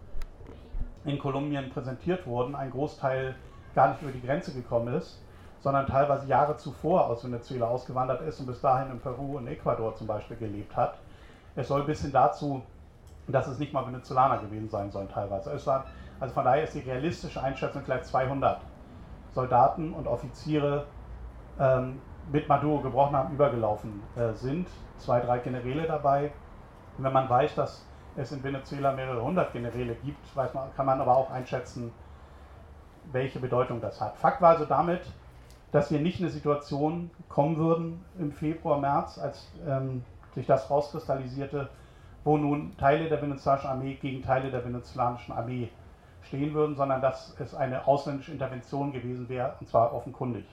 in 1.04 1.18
Kolumbien 1.18 1.70
präsentiert 1.70 2.26
wurden, 2.26 2.54
ein 2.54 2.70
Großteil 2.70 3.34
gar 3.74 3.90
nicht 3.90 4.02
über 4.02 4.12
die 4.12 4.22
Grenze 4.22 4.52
gekommen 4.52 4.94
ist, 4.94 5.20
sondern 5.60 5.86
teilweise 5.86 6.26
Jahre 6.26 6.56
zuvor 6.56 7.06
aus 7.08 7.24
Venezuela 7.24 7.66
ausgewandert 7.66 8.22
ist 8.22 8.38
und 8.38 8.46
bis 8.46 8.60
dahin 8.60 8.92
in 8.92 9.00
Peru 9.00 9.36
und 9.36 9.48
Ecuador 9.48 9.94
zum 9.96 10.06
Beispiel 10.06 10.36
gelebt 10.36 10.76
hat. 10.76 10.98
Es 11.56 11.68
soll 11.68 11.82
bis 11.82 12.02
hin 12.02 12.12
dazu, 12.12 12.62
dass 13.26 13.46
es 13.48 13.58
nicht 13.58 13.72
mal 13.72 13.86
Venezolaner 13.86 14.38
gewesen 14.38 14.68
sein 14.68 14.90
sollen 14.90 15.08
teilweise. 15.08 15.50
Es 15.50 15.66
war, 15.66 15.86
also 16.20 16.32
von 16.32 16.44
daher 16.44 16.64
ist 16.64 16.74
die 16.74 16.80
realistische 16.80 17.42
Einschätzung 17.42 17.82
vielleicht 17.82 18.06
200 18.06 18.60
Soldaten 19.34 19.92
und 19.94 20.06
Offiziere 20.06 20.86
ähm, 21.58 22.00
mit 22.32 22.48
Maduro 22.48 22.80
gebrochen 22.80 23.16
haben, 23.16 23.34
übergelaufen 23.34 24.02
äh, 24.16 24.32
sind. 24.32 24.68
Zwei, 24.98 25.20
drei 25.20 25.38
Generäle 25.38 25.86
dabei. 25.86 26.32
Und 26.96 27.04
wenn 27.04 27.12
man 27.12 27.28
weiß, 27.28 27.54
dass 27.54 27.84
es 28.16 28.32
in 28.32 28.42
Venezuela 28.42 28.92
mehrere 28.92 29.22
hundert 29.22 29.52
Generäle 29.52 29.94
gibt, 29.96 30.36
weiß 30.36 30.54
man, 30.54 30.72
kann 30.74 30.86
man 30.86 31.00
aber 31.00 31.16
auch 31.16 31.30
einschätzen, 31.30 31.92
welche 33.12 33.40
Bedeutung 33.40 33.80
das 33.80 34.00
hat. 34.00 34.16
Fakt 34.16 34.40
war 34.40 34.50
also 34.50 34.64
damit, 34.64 35.02
dass 35.72 35.90
wir 35.90 35.98
nicht 36.00 36.20
in 36.20 36.26
eine 36.26 36.32
Situation 36.32 37.10
kommen 37.28 37.56
würden 37.56 38.04
im 38.18 38.32
Februar, 38.32 38.78
März, 38.78 39.18
als 39.18 39.50
ähm, 39.66 40.04
sich 40.34 40.46
das 40.46 40.70
rauskristallisierte, 40.70 41.68
wo 42.22 42.38
nun 42.38 42.76
Teile 42.78 43.08
der 43.08 43.20
venezolanischen 43.20 43.70
Armee 43.70 43.94
gegen 43.94 44.22
Teile 44.22 44.50
der 44.50 44.64
venezolanischen 44.64 45.34
Armee 45.34 45.68
stehen 46.22 46.54
würden, 46.54 46.76
sondern 46.76 47.02
dass 47.02 47.38
es 47.38 47.54
eine 47.54 47.86
ausländische 47.86 48.32
Intervention 48.32 48.92
gewesen 48.92 49.28
wäre, 49.28 49.54
und 49.60 49.68
zwar 49.68 49.92
offenkundig. 49.92 50.44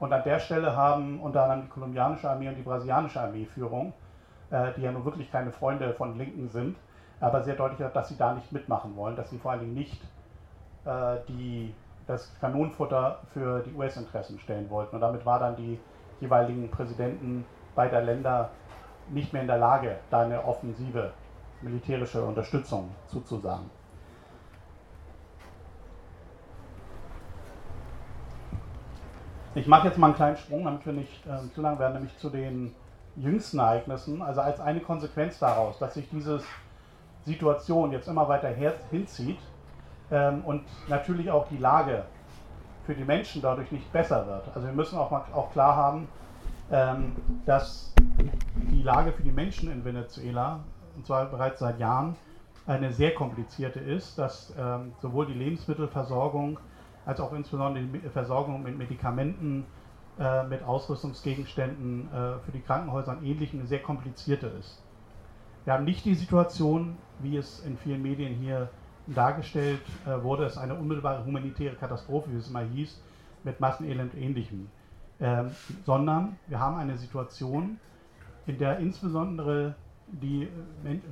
Und 0.00 0.12
an 0.14 0.24
der 0.24 0.40
Stelle 0.40 0.74
haben 0.74 1.20
unter 1.20 1.42
anderem 1.44 1.62
die 1.62 1.68
kolumbianische 1.68 2.28
Armee 2.28 2.48
und 2.48 2.56
die 2.56 2.62
brasilianische 2.62 3.20
Armeeführung, 3.20 3.92
äh, 4.50 4.72
die 4.76 4.82
ja 4.82 4.90
nun 4.90 5.04
wirklich 5.04 5.30
keine 5.30 5.52
Freunde 5.52 5.92
von 5.92 6.16
Linken 6.16 6.48
sind, 6.48 6.76
aber 7.20 7.42
sehr 7.42 7.54
deutlich 7.54 7.86
dass 7.92 8.08
sie 8.08 8.16
da 8.16 8.34
nicht 8.34 8.50
mitmachen 8.50 8.96
wollen, 8.96 9.14
dass 9.14 9.28
sie 9.28 9.38
vor 9.38 9.52
allen 9.52 9.60
Dingen 9.60 9.74
nicht 9.74 10.02
äh, 10.86 11.16
die, 11.28 11.74
das 12.06 12.34
Kanonenfutter 12.40 13.20
für 13.34 13.60
die 13.60 13.74
US-Interessen 13.74 14.38
stellen 14.38 14.70
wollten. 14.70 14.96
Und 14.96 15.02
damit 15.02 15.26
war 15.26 15.38
dann 15.38 15.54
die 15.56 15.78
jeweiligen 16.18 16.70
Präsidenten 16.70 17.44
beider 17.74 18.00
Länder 18.00 18.50
nicht 19.10 19.34
mehr 19.34 19.42
in 19.42 19.48
der 19.48 19.58
Lage, 19.58 19.96
da 20.08 20.22
eine 20.22 20.42
offensive 20.44 21.12
militärische 21.60 22.24
Unterstützung 22.24 22.90
zuzusagen. 23.06 23.70
Ich 29.54 29.66
mache 29.66 29.88
jetzt 29.88 29.98
mal 29.98 30.08
einen 30.08 30.16
kleinen 30.16 30.36
Sprung, 30.36 30.64
damit 30.64 30.86
wir 30.86 30.92
nicht 30.92 31.26
äh, 31.26 31.52
zu 31.54 31.60
lang 31.60 31.78
werden, 31.78 31.94
nämlich 31.94 32.16
zu 32.18 32.30
den 32.30 32.72
jüngsten 33.16 33.58
Ereignissen. 33.58 34.22
Also 34.22 34.40
als 34.40 34.60
eine 34.60 34.80
Konsequenz 34.80 35.40
daraus, 35.40 35.78
dass 35.78 35.94
sich 35.94 36.08
diese 36.08 36.40
Situation 37.24 37.90
jetzt 37.90 38.06
immer 38.06 38.28
weiter 38.28 38.48
hinzieht 38.90 39.38
ähm, 40.10 40.42
und 40.44 40.62
natürlich 40.88 41.30
auch 41.30 41.48
die 41.48 41.56
Lage 41.56 42.04
für 42.86 42.94
die 42.94 43.04
Menschen 43.04 43.42
dadurch 43.42 43.70
nicht 43.72 43.92
besser 43.92 44.26
wird. 44.26 44.44
Also 44.54 44.66
wir 44.66 44.74
müssen 44.74 44.96
auch, 44.98 45.10
mal, 45.10 45.24
auch 45.32 45.52
klar 45.52 45.74
haben, 45.74 46.08
ähm, 46.70 47.16
dass 47.44 47.92
die 48.70 48.82
Lage 48.82 49.12
für 49.12 49.22
die 49.22 49.32
Menschen 49.32 49.70
in 49.70 49.84
Venezuela, 49.84 50.60
und 50.96 51.04
zwar 51.04 51.26
bereits 51.26 51.58
seit 51.58 51.80
Jahren, 51.80 52.16
eine 52.66 52.92
sehr 52.92 53.14
komplizierte 53.14 53.80
ist, 53.80 54.16
dass 54.16 54.54
ähm, 54.56 54.92
sowohl 55.02 55.26
die 55.26 55.34
Lebensmittelversorgung 55.34 56.58
als 57.06 57.20
auch 57.20 57.32
insbesondere 57.32 57.84
die 57.84 58.08
Versorgung 58.10 58.62
mit 58.62 58.76
Medikamenten, 58.76 59.64
äh, 60.18 60.44
mit 60.44 60.62
Ausrüstungsgegenständen 60.62 62.08
äh, 62.08 62.38
für 62.44 62.52
die 62.52 62.60
Krankenhäuser 62.60 63.12
und 63.12 63.24
Ähnlichem 63.24 63.60
eine 63.60 63.68
sehr 63.68 63.80
komplizierte 63.80 64.48
ist. 64.48 64.82
Wir 65.64 65.74
haben 65.74 65.84
nicht 65.84 66.04
die 66.04 66.14
Situation, 66.14 66.96
wie 67.20 67.36
es 67.36 67.60
in 67.64 67.76
vielen 67.76 68.02
Medien 68.02 68.34
hier 68.34 68.68
dargestellt 69.06 69.82
äh, 70.06 70.22
wurde, 70.22 70.44
es 70.44 70.58
eine 70.58 70.74
unmittelbare 70.74 71.24
humanitäre 71.24 71.74
Katastrophe, 71.74 72.30
wie 72.32 72.36
es 72.36 72.48
immer 72.48 72.60
hieß, 72.60 73.00
mit 73.44 73.60
Massenelend 73.60 74.14
und 74.14 74.20
Ähnlichem, 74.20 74.68
ähm, 75.20 75.50
sondern 75.84 76.36
wir 76.48 76.60
haben 76.60 76.76
eine 76.76 76.96
Situation, 76.96 77.78
in 78.46 78.58
der 78.58 78.78
insbesondere 78.78 79.74
die 80.12 80.48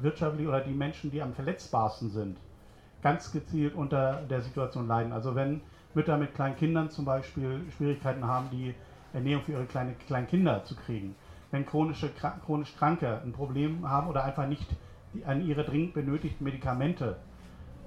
wirtschaftlich 0.00 0.46
oder 0.46 0.60
die 0.60 0.72
Menschen, 0.72 1.10
die 1.10 1.22
am 1.22 1.32
verletzbarsten 1.32 2.10
sind, 2.10 2.36
ganz 3.02 3.32
gezielt 3.32 3.74
unter 3.74 4.22
der 4.28 4.40
Situation 4.42 4.88
leiden. 4.88 5.12
Also 5.12 5.34
wenn 5.34 5.60
Mütter 5.94 6.16
mit 6.18 6.34
kleinen 6.34 6.56
Kindern 6.56 6.90
zum 6.90 7.04
Beispiel 7.04 7.62
Schwierigkeiten 7.76 8.26
haben, 8.26 8.48
die 8.50 8.74
Ernährung 9.12 9.42
für 9.44 9.52
ihre 9.52 9.64
kleine, 9.64 9.94
kleinen 9.94 10.26
Kinder 10.26 10.64
zu 10.64 10.76
kriegen. 10.76 11.14
Wenn 11.50 11.64
chronische, 11.64 12.10
chronisch 12.44 12.74
Kranke 12.76 13.20
ein 13.24 13.32
Problem 13.32 13.88
haben 13.88 14.08
oder 14.08 14.24
einfach 14.24 14.46
nicht 14.46 14.68
an 15.24 15.46
ihre 15.46 15.64
dringend 15.64 15.94
benötigten 15.94 16.44
Medikamente 16.44 17.16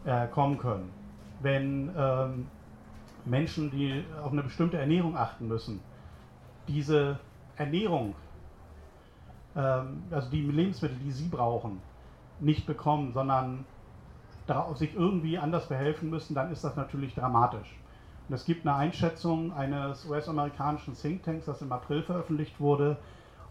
äh, 0.05 0.27
kommen 0.27 0.57
können. 0.57 0.91
Wenn 1.41 1.91
ähm, 1.95 2.47
Menschen, 3.25 3.69
die 3.69 4.03
auf 4.23 4.31
eine 4.31 4.43
bestimmte 4.43 4.77
Ernährung 4.77 5.15
achten 5.15 5.47
müssen, 5.47 5.79
diese 6.67 7.19
Ernährung, 7.55 8.15
ähm, 9.55 10.03
also 10.09 10.29
die 10.29 10.41
Lebensmittel, 10.41 10.97
die 10.97 11.11
sie 11.11 11.27
brauchen, 11.27 11.81
nicht 12.39 12.65
bekommen, 12.65 13.13
sondern 13.13 13.65
sich 14.75 14.95
irgendwie 14.95 15.37
anders 15.37 15.67
behelfen 15.67 16.09
müssen, 16.09 16.33
dann 16.33 16.51
ist 16.51 16.63
das 16.63 16.75
natürlich 16.75 17.13
dramatisch. 17.13 17.77
Und 18.31 18.35
es 18.35 18.45
gibt 18.45 18.65
eine 18.65 18.77
Einschätzung 18.77 19.51
eines 19.51 20.05
US-amerikanischen 20.05 20.95
Thinktanks, 20.95 21.47
das 21.47 21.61
im 21.61 21.73
April 21.73 22.01
veröffentlicht 22.01 22.61
wurde 22.61 22.95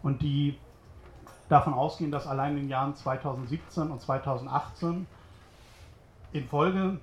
und 0.01 0.23
die 0.23 0.57
davon 1.49 1.75
ausgehen, 1.75 2.09
dass 2.09 2.25
allein 2.25 2.53
in 2.53 2.63
den 2.63 2.69
Jahren 2.69 2.95
2017 2.95 3.91
und 3.91 4.01
2018 4.01 5.05
infolge 6.33 6.97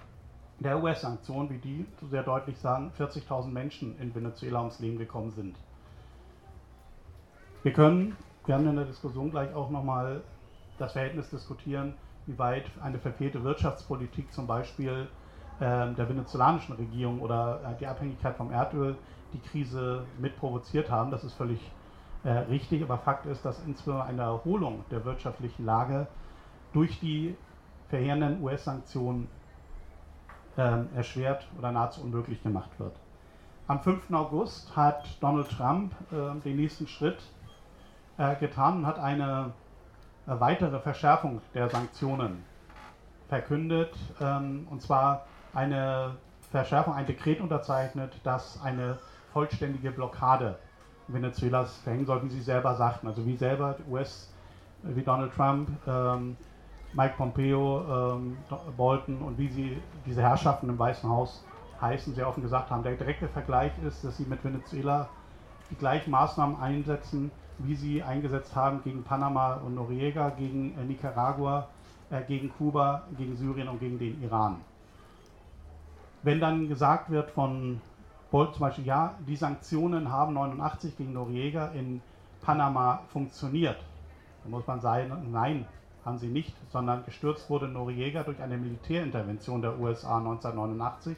der 0.58 0.82
US-Sanktionen, 0.82 1.50
wie 1.50 1.58
die 1.58 1.86
sehr 2.10 2.24
deutlich 2.24 2.58
sagen, 2.58 2.90
40.000 2.98 3.46
Menschen 3.46 3.96
in 4.00 4.12
Venezuela 4.12 4.58
ums 4.58 4.80
Leben 4.80 4.98
gekommen 4.98 5.30
sind. 5.30 5.54
Wir 7.62 7.72
können, 7.72 8.16
wir 8.46 8.56
in 8.56 8.74
der 8.74 8.86
Diskussion 8.86 9.30
gleich 9.30 9.54
auch 9.54 9.70
nochmal 9.70 10.22
das 10.78 10.94
Verhältnis 10.94 11.30
diskutieren, 11.30 11.94
wie 12.26 12.36
weit 12.40 12.64
eine 12.82 12.98
verfehlte 12.98 13.44
Wirtschaftspolitik 13.44 14.32
zum 14.32 14.48
Beispiel 14.48 15.06
der 15.60 16.08
venezolanischen 16.08 16.76
Regierung 16.76 17.20
oder 17.20 17.60
äh, 17.64 17.78
die 17.78 17.86
Abhängigkeit 17.86 18.36
vom 18.36 18.52
Erdöl 18.52 18.96
die 19.32 19.40
Krise 19.40 20.04
mit 20.18 20.38
provoziert 20.38 20.90
haben. 20.90 21.10
Das 21.10 21.24
ist 21.24 21.34
völlig 21.34 21.60
äh, 22.24 22.30
richtig, 22.30 22.82
aber 22.82 22.98
Fakt 22.98 23.26
ist, 23.26 23.44
dass 23.44 23.64
insbesondere 23.64 24.06
eine 24.06 24.22
Erholung 24.22 24.84
der 24.90 25.04
wirtschaftlichen 25.04 25.64
Lage 25.64 26.06
durch 26.72 27.00
die 27.00 27.36
verheerenden 27.88 28.42
US-Sanktionen 28.42 29.28
ähm, 30.56 30.88
erschwert 30.94 31.46
oder 31.58 31.72
nahezu 31.72 32.02
unmöglich 32.02 32.42
gemacht 32.42 32.70
wird. 32.78 32.94
Am 33.66 33.80
5. 33.80 34.12
August 34.12 34.74
hat 34.76 35.06
Donald 35.20 35.48
Trump 35.50 35.92
äh, 36.12 36.40
den 36.40 36.56
nächsten 36.56 36.86
Schritt 36.86 37.18
äh, 38.16 38.34
getan 38.36 38.78
und 38.78 38.86
hat 38.86 38.98
eine 38.98 39.52
weitere 40.26 40.78
Verschärfung 40.80 41.40
der 41.54 41.70
Sanktionen 41.70 42.44
verkündet, 43.28 43.94
ähm, 44.20 44.66
und 44.70 44.82
zwar 44.82 45.26
eine 45.54 46.16
Verschärfung, 46.50 46.94
ein 46.94 47.06
Dekret 47.06 47.40
unterzeichnet, 47.40 48.12
das 48.24 48.60
eine 48.62 48.98
vollständige 49.32 49.90
Blockade 49.90 50.58
Venezuelas 51.08 51.76
verhängen 51.78 52.06
soll, 52.06 52.22
wie 52.22 52.30
Sie 52.30 52.40
selber 52.40 52.74
sagten. 52.74 53.06
Also 53.06 53.24
wie 53.26 53.36
selber 53.36 53.76
US, 53.90 54.32
wie 54.82 55.02
Donald 55.02 55.34
Trump, 55.34 55.68
ähm, 55.86 56.36
Mike 56.92 57.14
Pompeo, 57.16 58.16
ähm, 58.16 58.36
Bolton 58.76 59.18
und 59.18 59.38
wie 59.38 59.48
sie 59.48 59.82
diese 60.06 60.22
Herrschaften 60.22 60.68
im 60.68 60.78
Weißen 60.78 61.08
Haus 61.08 61.44
heißen, 61.80 62.14
sehr 62.14 62.26
offen 62.26 62.42
gesagt 62.42 62.70
haben. 62.70 62.82
Der 62.82 62.94
direkte 62.94 63.28
Vergleich 63.28 63.72
ist, 63.86 64.04
dass 64.04 64.16
sie 64.16 64.24
mit 64.24 64.42
Venezuela 64.42 65.08
die 65.70 65.76
gleichen 65.76 66.10
Maßnahmen 66.10 66.60
einsetzen, 66.60 67.30
wie 67.58 67.74
sie 67.74 68.02
eingesetzt 68.02 68.54
haben 68.56 68.82
gegen 68.82 69.02
Panama 69.02 69.54
und 69.54 69.74
Noriega, 69.74 70.30
gegen 70.30 70.78
äh, 70.78 70.84
Nicaragua, 70.84 71.68
äh, 72.10 72.22
gegen 72.22 72.50
Kuba, 72.56 73.02
gegen 73.16 73.36
Syrien 73.36 73.68
und 73.68 73.80
gegen 73.80 73.98
den 73.98 74.22
Iran. 74.22 74.56
Wenn 76.28 76.40
dann 76.40 76.68
gesagt 76.68 77.08
wird 77.08 77.30
von 77.30 77.80
Bolt 78.30 78.52
zum 78.52 78.60
Beispiel, 78.60 78.84
ja, 78.84 79.14
die 79.26 79.34
Sanktionen 79.34 80.12
haben 80.12 80.34
89 80.34 80.98
gegen 80.98 81.14
Noriega 81.14 81.68
in 81.68 82.02
Panama 82.42 83.00
funktioniert? 83.08 83.78
Da 84.44 84.50
muss 84.50 84.66
man 84.66 84.78
sagen, 84.78 85.10
nein, 85.32 85.64
haben 86.04 86.18
sie 86.18 86.26
nicht, 86.26 86.54
sondern 86.68 87.02
gestürzt 87.06 87.48
wurde 87.48 87.66
Noriega 87.66 88.24
durch 88.24 88.42
eine 88.42 88.58
Militärintervention 88.58 89.62
der 89.62 89.80
USA 89.80 90.18
1989 90.18 91.16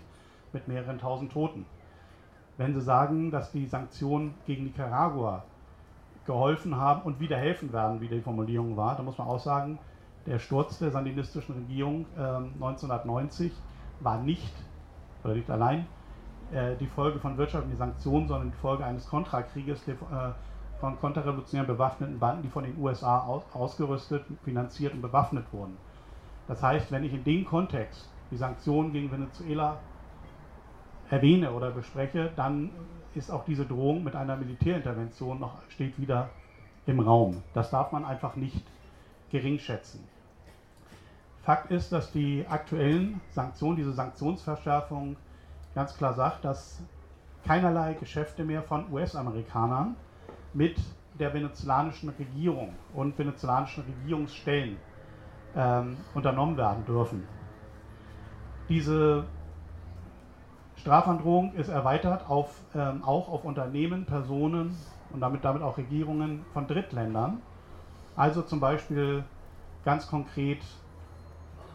mit 0.53 0.69
mehreren 0.69 1.01
tausend 1.01 1.33
Toten. 1.33 1.67
Wenn 2.57 2.73
Sie 2.73 2.81
sagen, 2.81 3.33
dass 3.33 3.51
die 3.51 3.67
Sanktionen 3.67 4.35
gegen 4.47 4.63
Nicaragua 4.63 5.43
geholfen 6.25 6.77
haben 6.77 7.03
und 7.03 7.19
wieder 7.19 7.37
helfen 7.37 7.73
werden, 7.73 8.01
wie 8.01 8.07
die 8.07 8.21
Formulierung 8.21 8.77
war, 8.77 8.95
dann 8.95 9.07
muss 9.07 9.19
man 9.19 9.27
auch 9.27 9.41
sagen, 9.41 9.81
der 10.27 10.39
Sturz 10.39 10.79
der 10.79 10.93
sandinistischen 10.93 11.57
Regierung 11.57 12.07
äh, 12.17 12.21
1990 12.21 13.51
war 13.99 14.23
nicht, 14.23 14.53
oder 15.25 15.35
nicht 15.35 15.51
allein, 15.51 15.87
äh, 16.53 16.77
die 16.77 16.87
Folge 16.87 17.19
von 17.19 17.37
wirtschaftlichen 17.37 17.79
Sanktionen, 17.79 18.29
sondern 18.29 18.51
die 18.51 18.57
Folge 18.57 18.85
eines 18.85 19.09
Kontrakrieges 19.09 19.87
äh, 19.89 19.95
von 20.81 20.99
konterrevolutionären 20.99 21.67
bewaffneten 21.67 22.19
Banden, 22.19 22.43
die 22.43 22.49
von 22.49 22.65
den 22.65 22.77
USA 22.79 23.21
aus, 23.21 23.43
ausgerüstet, 23.53 24.25
finanziert 24.45 24.95
und 24.95 25.03
bewaffnet 25.03 25.45
wurden. 25.53 25.77
Das 26.49 26.63
heißt, 26.63 26.91
wenn 26.91 27.05
ich 27.05 27.13
in 27.13 27.23
dem 27.23 27.45
Kontext 27.45 28.11
die 28.31 28.37
Sanktionen 28.37 28.93
gegen 28.93 29.13
Venezuela 29.13 29.79
erwähne 31.11 31.53
oder 31.53 31.71
bespreche, 31.71 32.31
dann 32.37 32.71
ist 33.15 33.31
auch 33.31 33.45
diese 33.45 33.67
Drohung 33.67 34.05
mit 34.05 34.17
einer 34.17 34.37
Militärintervention 34.37 35.41
noch 35.41 35.63
steht 35.69 35.99
wieder 36.01 36.31
im 36.87 37.01
Raum. 37.01 37.43
Das 37.55 37.71
darf 37.71 37.93
man 37.93 38.05
einfach 38.05 38.37
nicht 38.37 38.65
geringschätzen. 39.31 40.01
Fakt 41.43 41.71
ist, 41.71 41.91
dass 41.93 42.13
die 42.13 42.45
aktuellen 42.49 43.21
Sanktionen, 43.31 43.77
diese 43.77 43.93
Sanktionsverschärfung 43.93 45.17
ganz 45.75 45.97
klar 45.97 46.15
sagt, 46.15 46.45
dass 46.45 46.83
keinerlei 47.47 47.95
Geschäfte 47.95 48.45
mehr 48.45 48.63
von 48.63 48.93
US-Amerikanern 48.93 49.97
mit 50.53 50.77
der 51.19 51.33
venezolanischen 51.33 52.11
Regierung 52.11 52.75
und 52.95 53.19
venezolanischen 53.19 53.85
Regierungsstellen 53.85 54.77
ähm, 55.57 55.97
unternommen 56.15 56.57
werden 56.57 56.85
dürfen. 56.85 57.27
Diese 58.69 59.25
Strafandrohung 60.77 61.55
ist 61.55 61.69
erweitert 61.69 62.29
auf, 62.29 62.55
ähm, 62.75 63.03
auch 63.05 63.29
auf 63.29 63.45
Unternehmen, 63.45 64.05
Personen 64.05 64.77
und 65.13 65.21
damit, 65.21 65.45
damit 65.45 65.63
auch 65.63 65.77
Regierungen 65.77 66.45
von 66.53 66.67
Drittländern. 66.67 67.41
Also 68.17 68.43
zum 68.43 68.61
Beispiel 68.61 69.25
ganz 69.85 70.07
konkret 70.09 70.59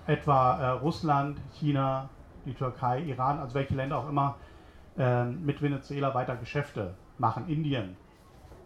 etwa 0.07 0.59
äh, 0.59 0.69
Russland, 0.79 1.39
China, 1.59 2.09
die 2.45 2.53
Türkei, 2.53 3.01
Iran, 3.01 3.39
also 3.39 3.55
welche 3.55 3.75
Länder 3.75 3.97
auch 3.97 4.09
immer 4.09 4.35
äh, 4.97 5.25
mit 5.25 5.62
Venezuela 5.62 6.13
weiter 6.13 6.35
Geschäfte 6.35 6.93
machen. 7.17 7.47
Indien 7.47 7.97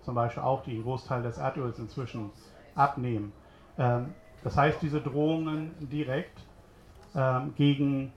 zum 0.02 0.16
Beispiel 0.16 0.44
auch, 0.44 0.64
die 0.64 0.72
einen 0.72 0.84
Großteil 0.84 1.22
des 1.22 1.38
Erdöls 1.38 1.78
inzwischen 1.80 2.32
abnehmen. 2.76 3.32
Ähm, 3.78 4.14
das 4.44 4.58
heißt, 4.58 4.82
diese 4.82 5.02
Drohungen 5.02 5.72
direkt 5.80 6.40
ähm, 7.16 7.54
gegen 7.56 8.12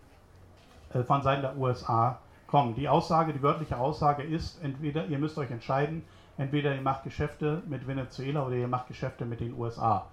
äh, 0.94 1.02
von 1.02 1.22
Seiten 1.22 1.42
der 1.42 1.56
USA 1.56 2.18
kommen. 2.46 2.74
Die 2.74 2.88
Aussage, 2.88 3.32
die 3.32 3.42
wörtliche 3.42 3.76
Aussage 3.76 4.22
ist, 4.22 4.62
entweder 4.62 5.06
ihr 5.06 5.18
müsst 5.18 5.38
euch 5.38 5.50
entscheiden, 5.50 6.04
entweder 6.38 6.74
ihr 6.74 6.82
macht 6.82 7.04
Geschäfte 7.04 7.62
mit 7.66 7.86
Venezuela 7.86 8.46
oder 8.46 8.56
ihr 8.56 8.68
macht 8.68 8.88
Geschäfte 8.88 9.24
mit 9.24 9.40
den 9.40 9.54
USA. 9.58 10.06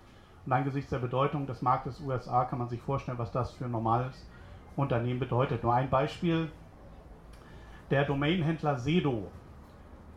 Und 0.45 0.53
angesichts 0.53 0.89
der 0.89 0.99
Bedeutung 0.99 1.47
des 1.47 1.61
Marktes 1.61 1.99
USA 1.99 2.45
kann 2.45 2.59
man 2.59 2.69
sich 2.69 2.81
vorstellen, 2.81 3.17
was 3.17 3.31
das 3.31 3.51
für 3.51 3.65
ein 3.65 3.71
normales 3.71 4.25
Unternehmen 4.75 5.19
bedeutet. 5.19 5.63
Nur 5.63 5.73
ein 5.73 5.89
Beispiel, 5.89 6.51
der 7.91 8.05
Domainhändler 8.05 8.77
Sedo 8.77 9.27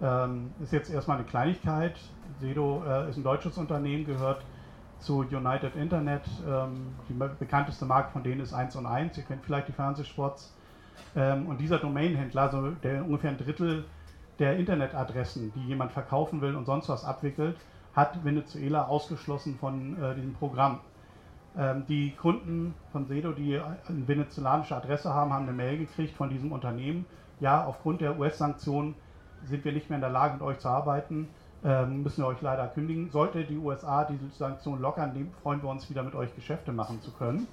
ähm, 0.00 0.52
ist 0.62 0.72
jetzt 0.72 0.90
erstmal 0.90 1.18
eine 1.18 1.26
Kleinigkeit. 1.26 1.98
Sedo 2.40 2.82
äh, 2.86 3.10
ist 3.10 3.16
ein 3.16 3.24
deutsches 3.24 3.58
Unternehmen, 3.58 4.04
gehört 4.04 4.44
zu 4.98 5.20
United 5.20 5.74
Internet. 5.76 6.22
Ähm, 6.48 6.94
die 7.08 7.14
bekannteste 7.14 7.84
Marke 7.84 8.10
von 8.12 8.22
denen 8.22 8.40
ist 8.40 8.52
1 8.52 8.76
und 8.76 8.86
1. 8.86 9.16
Ihr 9.18 9.24
kennt 9.24 9.44
vielleicht 9.44 9.68
die 9.68 9.72
Fernsehsports. 9.72 10.54
Ähm, 11.16 11.46
und 11.46 11.60
dieser 11.60 11.78
Domainhändler, 11.78 12.42
also 12.42 12.70
der 12.82 13.04
ungefähr 13.04 13.30
ein 13.30 13.38
Drittel 13.38 13.84
der 14.38 14.56
Internetadressen, 14.56 15.52
die 15.54 15.66
jemand 15.66 15.92
verkaufen 15.92 16.40
will 16.40 16.56
und 16.56 16.64
sonst 16.64 16.88
was 16.88 17.04
abwickelt, 17.04 17.56
hat 17.94 18.24
Venezuela 18.24 18.86
ausgeschlossen 18.86 19.56
von 19.58 20.02
äh, 20.02 20.14
diesem 20.14 20.34
Programm. 20.34 20.80
Ähm, 21.56 21.84
die 21.86 22.12
Kunden 22.12 22.74
von 22.92 23.06
Sedo, 23.06 23.32
die 23.32 23.58
eine 23.58 24.08
venezolanische 24.08 24.76
Adresse 24.76 25.12
haben, 25.12 25.32
haben 25.32 25.44
eine 25.44 25.56
Mail 25.56 25.78
gekriegt 25.78 26.16
von 26.16 26.30
diesem 26.30 26.52
Unternehmen. 26.52 27.04
Ja, 27.40 27.64
aufgrund 27.64 28.00
der 28.00 28.18
US-Sanktionen 28.18 28.94
sind 29.44 29.64
wir 29.64 29.72
nicht 29.72 29.90
mehr 29.90 29.96
in 29.96 30.02
der 30.02 30.10
Lage, 30.10 30.34
mit 30.34 30.42
euch 30.42 30.58
zu 30.58 30.68
arbeiten 30.68 31.28
ähm, 31.64 32.02
müssen 32.02 32.22
wir 32.22 32.28
euch 32.28 32.40
leider 32.40 32.66
kündigen. 32.68 33.10
Sollte 33.10 33.44
die 33.44 33.56
USA 33.56 34.04
diese 34.04 34.28
Sanktionen 34.30 34.82
lockern, 34.82 35.30
freuen 35.42 35.62
wir 35.62 35.70
uns 35.70 35.88
wieder 35.90 36.02
mit 36.02 36.14
euch 36.14 36.34
Geschäfte 36.34 36.72
machen 36.72 37.00
zu 37.00 37.12
können. 37.12 37.46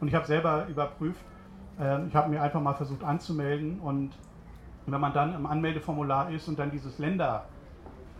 Und 0.00 0.08
ich 0.08 0.14
habe 0.14 0.26
selber 0.26 0.66
überprüft, 0.68 1.20
äh, 1.80 2.06
ich 2.06 2.14
habe 2.14 2.30
mir 2.30 2.40
einfach 2.42 2.60
mal 2.60 2.74
versucht 2.74 3.02
anzumelden 3.02 3.80
und 3.80 4.12
wenn 4.86 5.00
man 5.00 5.12
dann 5.12 5.34
im 5.34 5.44
Anmeldeformular 5.44 6.30
ist 6.30 6.48
und 6.48 6.58
dann 6.58 6.70
dieses 6.70 6.98
Länderfenster 6.98 7.57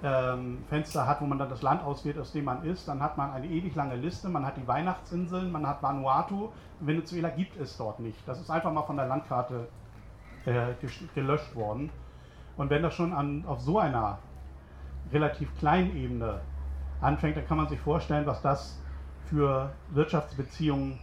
ähm, 0.03 0.59
hat, 0.71 1.21
wo 1.21 1.27
man 1.27 1.39
dann 1.39 1.49
das 1.49 1.63
Land 1.63 1.83
auswählt, 1.83 2.19
aus 2.19 2.33
dem 2.33 2.45
man 2.45 2.65
ist, 2.65 2.87
dann 2.87 3.03
hat 3.03 3.17
man 3.17 3.33
eine 3.33 3.47
ewig 3.47 3.75
lange 3.75 3.97
Liste. 3.97 4.29
Man 4.29 4.47
hat 4.47 4.57
die 4.57 4.67
Weihnachtsinseln, 4.67 5.51
man 5.51 5.67
hat 5.67 5.83
Vanuatu. 5.83 6.51
Venezuela 6.81 7.31
gibt 7.31 7.59
es 7.61 7.77
dort 7.77 7.99
nicht. 7.99 8.19
Das 8.27 8.41
ist 8.41 8.51
einfach 8.51 8.73
mal 8.73 8.83
von 8.83 8.97
der 8.97 9.07
Landkarte 9.07 9.69
äh, 10.47 10.75
gelöscht 11.15 11.55
worden. 11.57 11.91
Und 12.57 12.71
wenn 12.71 12.83
das 12.83 12.95
schon 12.95 13.13
an, 13.13 13.45
auf 13.47 13.61
so 13.61 13.79
einer 13.79 14.19
relativ 15.13 15.57
kleinen 15.59 15.97
Ebene 15.97 16.41
anfängt, 17.01 17.37
dann 17.37 17.47
kann 17.47 17.57
man 17.57 17.69
sich 17.69 17.81
vorstellen, 17.81 18.27
was 18.27 18.41
das 18.43 18.81
für 19.27 19.71
Wirtschaftsbeziehungen 19.91 20.99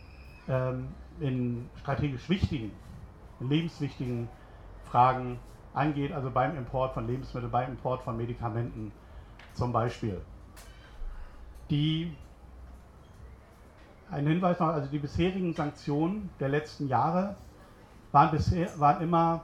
ähm, 0.47 0.87
in 1.19 1.69
strategisch 1.77 2.29
wichtigen, 2.29 2.71
in 3.39 3.49
lebenswichtigen 3.49 4.27
Fragen 4.85 5.39
angeht, 5.75 6.11
also 6.11 6.31
beim 6.31 6.57
Import 6.57 6.93
von 6.93 7.07
Lebensmitteln, 7.07 7.51
beim 7.51 7.71
Import 7.71 8.01
von 8.03 8.17
Medikamenten 8.17 8.91
zum 9.53 9.71
Beispiel. 9.71 10.21
Die, 11.69 12.15
ein 14.09 14.27
Hinweis 14.27 14.59
noch, 14.59 14.67
also 14.67 14.89
die 14.89 14.99
bisherigen 14.99 15.53
Sanktionen 15.53 16.29
der 16.39 16.49
letzten 16.49 16.87
Jahre 16.87 17.35
waren, 18.11 18.31
bisher, 18.31 18.79
waren 18.79 19.01
immer 19.01 19.41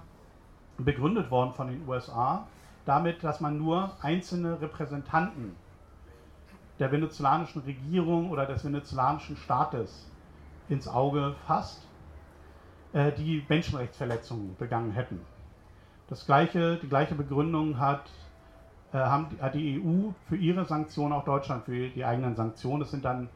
begründet 0.78 1.30
worden 1.30 1.54
von 1.54 1.68
den 1.68 1.88
USA 1.88 2.48
damit, 2.86 3.24
dass 3.24 3.40
man 3.40 3.58
nur 3.58 3.92
einzelne 4.02 4.60
Repräsentanten 4.60 5.56
der 6.80 6.92
venezolanischen 6.92 7.62
Regierung 7.62 8.32
oder 8.32 8.46
des 8.46 8.64
venezolanischen 8.66 9.38
Staates 9.38 10.10
ins 10.68 10.88
Auge 10.88 11.36
fasst, 11.46 11.86
äh, 12.94 13.12
die 13.12 13.46
Menschenrechtsverletzungen 13.48 14.56
begangen 14.58 14.92
hätten. 14.92 15.20
Das 16.12 16.26
gleiche, 16.26 16.76
die 16.76 16.90
gleiche 16.90 17.16
Begründung 17.16 17.80
hat, 17.80 18.12
äh, 18.92 18.98
haben, 18.98 19.28
hat 19.40 19.56
die 19.56 19.82
EU 19.82 20.12
für 20.28 20.36
ihre 20.36 20.66
Sanktionen, 20.66 21.14
auch 21.14 21.24
Deutschland 21.24 21.64
für 21.64 21.88
die 21.88 22.04
eigenen 22.04 22.36
Sanktionen. 22.36 22.82
Das 22.82 22.92
sind 22.92 23.06
dann 23.06 23.30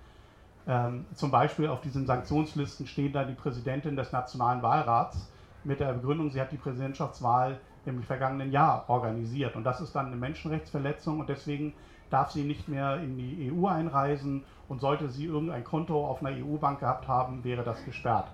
ähm, 0.67 1.05
zum 1.13 1.31
Beispiel 1.31 1.69
auf 1.69 1.79
diesen 1.79 2.05
Sanktionslisten 2.05 2.85
stehen 2.85 3.13
dann 3.13 3.29
die 3.29 3.33
Präsidentin 3.33 3.95
des 3.95 4.11
Nationalen 4.11 4.61
Wahlrats 4.61 5.31
mit 5.63 5.79
der 5.79 5.93
Begründung, 5.93 6.31
sie 6.31 6.41
hat 6.41 6.51
die 6.51 6.57
Präsidentschaftswahl 6.57 7.59
im 7.85 8.03
vergangenen 8.03 8.51
Jahr 8.51 8.83
organisiert. 8.89 9.55
Und 9.55 9.63
das 9.63 9.79
ist 9.79 9.95
dann 9.95 10.07
eine 10.07 10.17
Menschenrechtsverletzung 10.17 11.21
und 11.21 11.29
deswegen 11.29 11.71
darf 12.09 12.31
sie 12.31 12.43
nicht 12.43 12.67
mehr 12.67 12.97
in 12.97 13.15
die 13.17 13.53
EU 13.53 13.67
einreisen 13.67 14.43
und 14.67 14.81
sollte 14.81 15.07
sie 15.07 15.27
irgendein 15.27 15.63
Konto 15.63 16.05
auf 16.05 16.21
einer 16.21 16.35
EU-Bank 16.45 16.81
gehabt 16.81 17.07
haben, 17.07 17.45
wäre 17.45 17.63
das 17.63 17.85
gesperrt. 17.85 18.27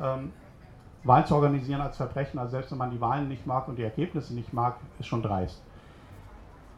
Ähm, 0.00 0.30
Wahlen 1.04 1.26
zu 1.26 1.34
organisieren 1.34 1.80
als 1.80 1.96
Verbrechen, 1.96 2.38
also 2.38 2.52
selbst 2.52 2.70
wenn 2.70 2.78
man 2.78 2.90
die 2.90 3.00
Wahlen 3.00 3.28
nicht 3.28 3.46
mag 3.46 3.68
und 3.68 3.76
die 3.76 3.84
Ergebnisse 3.84 4.34
nicht 4.34 4.52
mag, 4.52 4.76
ist 4.98 5.06
schon 5.06 5.22
dreist. 5.22 5.60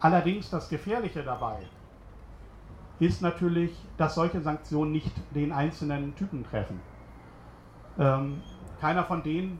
Allerdings 0.01 0.51
das 0.51 0.69
Gefährliche 0.69 1.23
dabei 1.23 1.59
ist 2.99 3.23
natürlich, 3.23 3.73
dass 3.97 4.15
solche 4.15 4.41
Sanktionen 4.41 4.93
nicht 4.93 5.13
den 5.35 5.53
einzelnen 5.53 6.15
Typen 6.17 6.45
treffen. 6.45 6.81
Ähm, 7.99 8.43
keiner 8.81 9.05
von 9.05 9.23
denen 9.23 9.59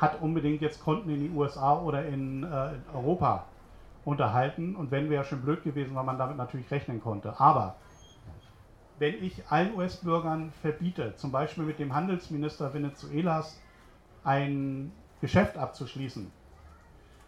hat 0.00 0.20
unbedingt 0.20 0.60
jetzt 0.60 0.82
Konten 0.82 1.10
in 1.10 1.20
den 1.20 1.36
USA 1.36 1.78
oder 1.78 2.04
in, 2.06 2.42
äh, 2.42 2.74
in 2.74 2.82
Europa 2.94 3.44
unterhalten. 4.04 4.74
Und 4.74 4.90
wenn 4.90 5.08
wäre 5.10 5.24
schon 5.24 5.42
blöd 5.42 5.62
gewesen, 5.64 5.94
weil 5.94 6.04
man 6.04 6.18
damit 6.18 6.36
natürlich 6.36 6.70
rechnen 6.70 7.00
konnte. 7.00 7.38
Aber 7.38 7.76
wenn 8.98 9.22
ich 9.22 9.46
allen 9.48 9.74
US-Bürgern 9.74 10.52
verbiete, 10.60 11.14
zum 11.16 11.32
Beispiel 11.32 11.64
mit 11.64 11.78
dem 11.78 11.94
Handelsminister 11.94 12.72
Venezuelas 12.72 13.60
ein 14.24 14.92
Geschäft 15.20 15.56
abzuschließen, 15.56 16.30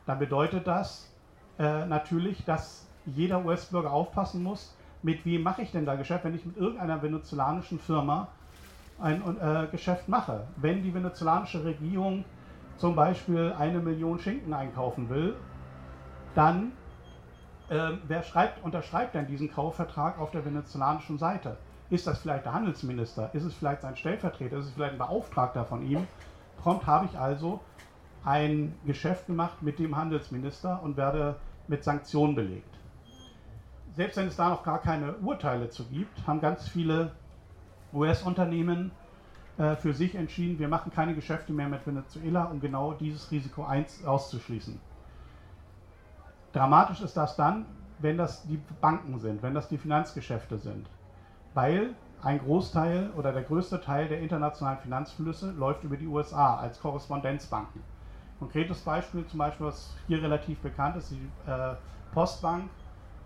dann 0.07 0.19
bedeutet 0.19 0.67
das 0.67 1.11
äh, 1.59 1.87
natürlich, 1.87 2.45
dass 2.45 2.87
jeder 3.07 3.45
US-Bürger 3.45 3.93
aufpassen 3.93 4.43
muss, 4.43 4.77
mit 5.03 5.25
wem 5.27 5.43
mache 5.43 5.63
ich 5.63 5.71
denn 5.71 5.85
da 5.85 5.97
Geschäft, 5.97 6.25
wenn 6.25 6.35
ich 6.35 6.47
mit 6.47 6.57
irgendeiner 6.57 7.03
venezolanischen 7.03 7.79
Firma 7.79 8.29
ein 8.99 9.23
äh, 9.41 9.67
Geschäft 9.71 10.09
mache. 10.09 10.47
Wenn 10.57 10.83
die 10.83 10.95
venezolanische 10.95 11.65
Regierung 11.65 12.25
zum 12.77 12.95
Beispiel 12.95 13.55
eine 13.59 13.81
Million 13.81 14.19
Schinken 14.19 14.53
einkaufen 14.53 15.09
will, 15.09 15.37
dann 16.35 16.73
ähm, 17.71 18.03
wer 18.07 18.23
schreibt, 18.23 18.63
unterschreibt 18.63 19.15
denn 19.15 19.27
diesen 19.27 19.51
Kaufvertrag 19.51 20.19
auf 20.19 20.31
der 20.31 20.45
venezolanischen 20.45 21.19
Seite? 21.19 21.57
Ist 21.91 22.07
das 22.07 22.19
vielleicht 22.19 22.45
der 22.45 22.53
Handelsminister? 22.53 23.31
Ist 23.35 23.45
es 23.45 23.55
vielleicht 23.55 23.83
sein 23.83 23.97
Stellvertreter? 23.97 24.59
Ist 24.59 24.67
es 24.67 24.73
vielleicht 24.73 24.93
ein 24.93 24.99
Beauftragter 24.99 25.65
von 25.65 25.83
ihm? 25.87 26.07
Prompt 26.59 26.87
habe 26.87 27.07
ich 27.07 27.19
also 27.19 27.61
ein 28.25 28.75
Geschäft 28.87 29.27
gemacht 29.27 29.63
mit 29.63 29.79
dem 29.79 29.97
Handelsminister 29.97 30.83
und 30.83 30.97
werde 30.97 31.37
mit 31.69 31.85
Sanktionen 31.85 32.35
belegt. 32.35 32.75
Selbst 33.95 34.17
wenn 34.17 34.29
es 34.29 34.37
da 34.37 34.49
noch 34.49 34.65
gar 34.65 34.81
keine 34.81 35.15
Urteile 35.17 35.69
zu 35.69 35.85
gibt, 35.85 36.27
haben 36.27 36.41
ganz 36.41 36.69
viele 36.69 37.13
US-Unternehmen 37.93 38.91
äh, 39.57 39.77
für 39.77 39.95
sich 39.95 40.15
entschieden, 40.17 40.59
wir 40.59 40.69
machen 40.69 40.91
keine 40.91 41.15
Geschäfte 41.15 41.53
mehr 41.53 41.69
mit 41.69 41.87
Venezuela, 41.87 42.45
um 42.45 42.61
genau 42.61 42.93
dieses 42.95 43.31
Risiko 43.31 43.67
auszuschließen. 44.05 44.81
Dramatisch 46.55 47.01
ist 47.01 47.17
das 47.17 47.35
dann, 47.35 47.67
wenn 47.99 48.17
das 48.17 48.43
die 48.45 48.61
Banken 48.81 49.19
sind, 49.19 49.43
wenn 49.43 49.55
das 49.55 49.69
die 49.69 49.77
Finanzgeschäfte 49.77 50.57
sind, 50.57 50.87
weil 51.53 51.95
ein 52.23 52.39
Großteil 52.39 53.11
oder 53.17 53.33
der 53.33 53.43
größte 53.43 53.81
Teil 53.81 54.09
der 54.09 54.21
internationalen 54.21 54.79
Finanzflüsse 54.79 55.51
läuft 55.51 55.83
über 55.83 55.97
die 55.97 56.07
USA 56.07 56.57
als 56.57 56.81
Korrespondenzbanken. 56.81 57.83
Konkretes 58.39 58.81
Beispiel, 58.81 59.27
zum 59.27 59.39
Beispiel, 59.39 59.67
was 59.67 59.95
hier 60.07 60.23
relativ 60.23 60.61
bekannt 60.61 60.97
ist, 60.97 61.11
die 61.11 61.29
äh, 61.47 61.75
Postbank 62.13 62.71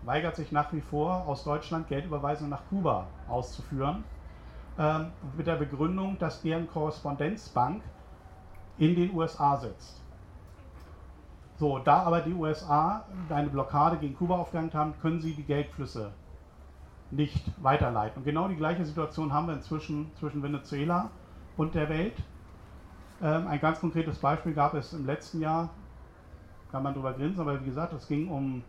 weigert 0.01 0.35
sich 0.35 0.51
nach 0.51 0.73
wie 0.73 0.81
vor, 0.81 1.27
aus 1.27 1.43
Deutschland 1.43 1.87
Geldüberweisungen 1.87 2.49
nach 2.49 2.67
Kuba 2.69 3.05
auszuführen, 3.27 4.03
ähm, 4.79 5.11
mit 5.37 5.45
der 5.45 5.55
Begründung, 5.55 6.17
dass 6.17 6.41
deren 6.41 6.67
Korrespondenzbank 6.67 7.83
in 8.79 8.95
den 8.95 9.13
USA 9.13 9.57
sitzt. 9.57 10.01
So, 11.59 11.77
da 11.77 12.03
aber 12.03 12.21
die 12.21 12.33
USA 12.33 13.03
eine 13.29 13.49
Blockade 13.49 13.97
gegen 13.97 14.15
Kuba 14.15 14.37
aufgehängt 14.37 14.73
haben, 14.73 14.93
können 15.01 15.19
sie 15.19 15.33
die 15.33 15.43
Geldflüsse 15.43 16.13
nicht 17.11 17.43
weiterleiten. 17.61 18.19
Und 18.19 18.23
genau 18.23 18.47
die 18.47 18.55
gleiche 18.55 18.85
Situation 18.85 19.33
haben 19.33 19.47
wir 19.47 19.55
inzwischen 19.55 20.09
zwischen 20.15 20.41
Venezuela 20.41 21.09
und 21.57 21.75
der 21.75 21.89
Welt. 21.89 22.13
Ähm, 23.21 23.47
ein 23.47 23.59
ganz 23.59 23.81
konkretes 23.81 24.19
Beispiel 24.19 24.53
gab 24.53 24.73
es 24.73 24.93
im 24.93 25.05
letzten 25.05 25.41
Jahr, 25.41 25.69
kann 26.71 26.81
man 26.81 26.93
drüber 26.93 27.11
grinsen, 27.11 27.41
aber 27.41 27.59
wie 27.59 27.65
gesagt, 27.65 27.91
es 27.91 28.07
ging 28.07 28.29
um 28.29 28.63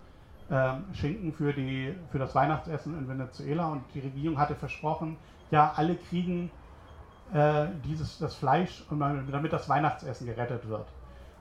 ähm, 0.51 0.83
Schinken 0.93 1.33
für, 1.33 1.53
die, 1.53 1.95
für 2.11 2.19
das 2.19 2.35
Weihnachtsessen 2.35 2.99
in 2.99 3.09
Venezuela 3.09 3.69
und 3.69 3.85
die 3.95 4.01
Regierung 4.01 4.37
hatte 4.37 4.57
versprochen, 4.57 5.17
ja, 5.53 5.73
alle 5.77 5.95
kriegen 5.95 6.51
äh, 7.33 7.67
dieses, 7.85 8.19
das 8.19 8.35
Fleisch, 8.35 8.85
damit 8.91 9.53
das 9.53 9.69
Weihnachtsessen 9.69 10.27
gerettet 10.27 10.69
wird. 10.69 10.89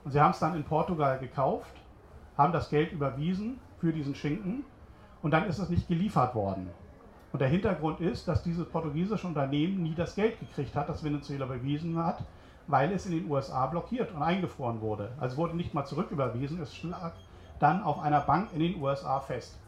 Und 0.04 0.12
sie 0.12 0.20
haben 0.20 0.30
es 0.30 0.38
dann 0.38 0.54
in 0.56 0.64
Portugal 0.64 1.18
gekauft, 1.18 1.72
haben 2.36 2.52
das 2.52 2.70
Geld 2.70 2.92
überwiesen 2.92 3.58
für 3.78 3.92
diesen 3.92 4.14
Schinken 4.14 4.64
und 5.22 5.32
dann 5.32 5.46
ist 5.46 5.58
es 5.58 5.68
nicht 5.68 5.88
geliefert 5.88 6.34
worden. 6.34 6.70
Und 7.32 7.40
der 7.40 7.48
Hintergrund 7.48 8.00
ist, 8.00 8.26
dass 8.26 8.42
dieses 8.42 8.66
portugiesische 8.68 9.26
Unternehmen 9.26 9.82
nie 9.82 9.94
das 9.94 10.14
Geld 10.14 10.40
gekriegt 10.40 10.74
hat, 10.74 10.88
das 10.88 11.04
Venezuela 11.04 11.46
bewiesen 11.46 11.96
hat, 11.96 12.24
weil 12.66 12.92
es 12.92 13.06
in 13.06 13.12
den 13.12 13.30
USA 13.30 13.66
blockiert 13.66 14.12
und 14.12 14.22
eingefroren 14.22 14.80
wurde. 14.80 15.12
Also 15.20 15.36
wurde 15.36 15.56
nicht 15.56 15.74
mal 15.74 15.84
zurücküberwiesen, 15.84 16.60
es 16.60 16.82
lag 16.82 17.12
dann 17.58 17.82
auf 17.82 18.00
einer 18.00 18.20
Bank 18.20 18.48
in 18.52 18.60
den 18.60 18.80
USA 18.80 19.20
fest. 19.20 19.58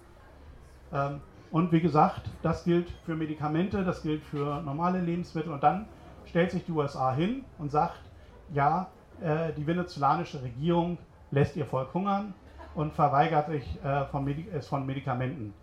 Ähm, 0.92 1.20
und 1.50 1.70
wie 1.70 1.80
gesagt, 1.80 2.30
das 2.42 2.64
gilt 2.64 2.88
für 3.04 3.14
Medikamente, 3.14 3.84
das 3.84 4.02
gilt 4.02 4.24
für 4.24 4.62
normale 4.62 5.00
Lebensmittel. 5.00 5.52
Und 5.52 5.62
dann 5.62 5.86
stellt 6.24 6.50
sich 6.50 6.64
die 6.64 6.72
USA 6.72 7.12
hin 7.12 7.44
und 7.58 7.70
sagt, 7.70 8.00
ja, 8.52 8.88
äh, 9.22 9.52
die 9.54 9.66
venezolanische 9.66 10.42
Regierung 10.42 10.98
lässt 11.30 11.56
ihr 11.56 11.66
Volk 11.66 11.92
hungern 11.94 12.34
und 12.74 12.92
verweigert 12.92 13.48
sich 13.48 13.82
äh, 13.84 14.06
von 14.06 14.24
Medi 14.24 14.48
es 14.52 14.68
von 14.68 14.86
Medikamenten, 14.86 15.54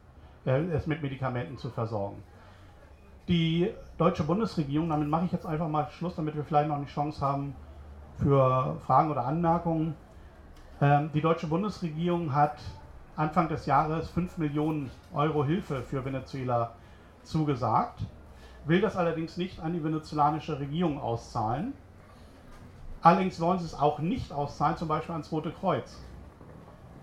äh, 0.45 0.61
es 0.71 0.87
mit 0.87 1.01
Medikamenten 1.01 1.57
zu 1.57 1.69
versorgen. 1.69 2.23
Die 3.27 3.71
deutsche 3.97 4.23
Bundesregierung, 4.23 4.89
damit 4.89 5.07
mache 5.07 5.25
ich 5.25 5.31
jetzt 5.31 5.45
einfach 5.45 5.67
mal 5.67 5.87
Schluss, 5.91 6.15
damit 6.15 6.35
wir 6.35 6.43
vielleicht 6.43 6.67
noch 6.67 6.77
eine 6.77 6.87
Chance 6.87 7.21
haben 7.21 7.55
für 8.17 8.77
Fragen 8.85 9.11
oder 9.11 9.25
Anmerkungen. 9.25 9.95
Ähm, 10.81 11.11
die 11.13 11.21
deutsche 11.21 11.47
Bundesregierung 11.47 12.33
hat 12.33 12.57
Anfang 13.15 13.49
des 13.49 13.65
Jahres 13.65 14.09
5 14.09 14.37
Millionen 14.37 14.89
Euro 15.13 15.43
Hilfe 15.43 15.81
für 15.81 16.03
Venezuela 16.05 16.71
zugesagt, 17.23 18.01
will 18.65 18.81
das 18.81 18.95
allerdings 18.95 19.37
nicht 19.37 19.59
an 19.59 19.73
die 19.73 19.83
venezolanische 19.83 20.59
Regierung 20.59 20.99
auszahlen. 20.99 21.73
Allerdings 23.01 23.39
wollen 23.39 23.59
sie 23.59 23.65
es 23.65 23.79
auch 23.79 23.99
nicht 23.99 24.31
auszahlen, 24.31 24.77
zum 24.77 24.88
Beispiel 24.88 25.13
ans 25.13 25.31
Rote 25.31 25.51
Kreuz, 25.51 25.99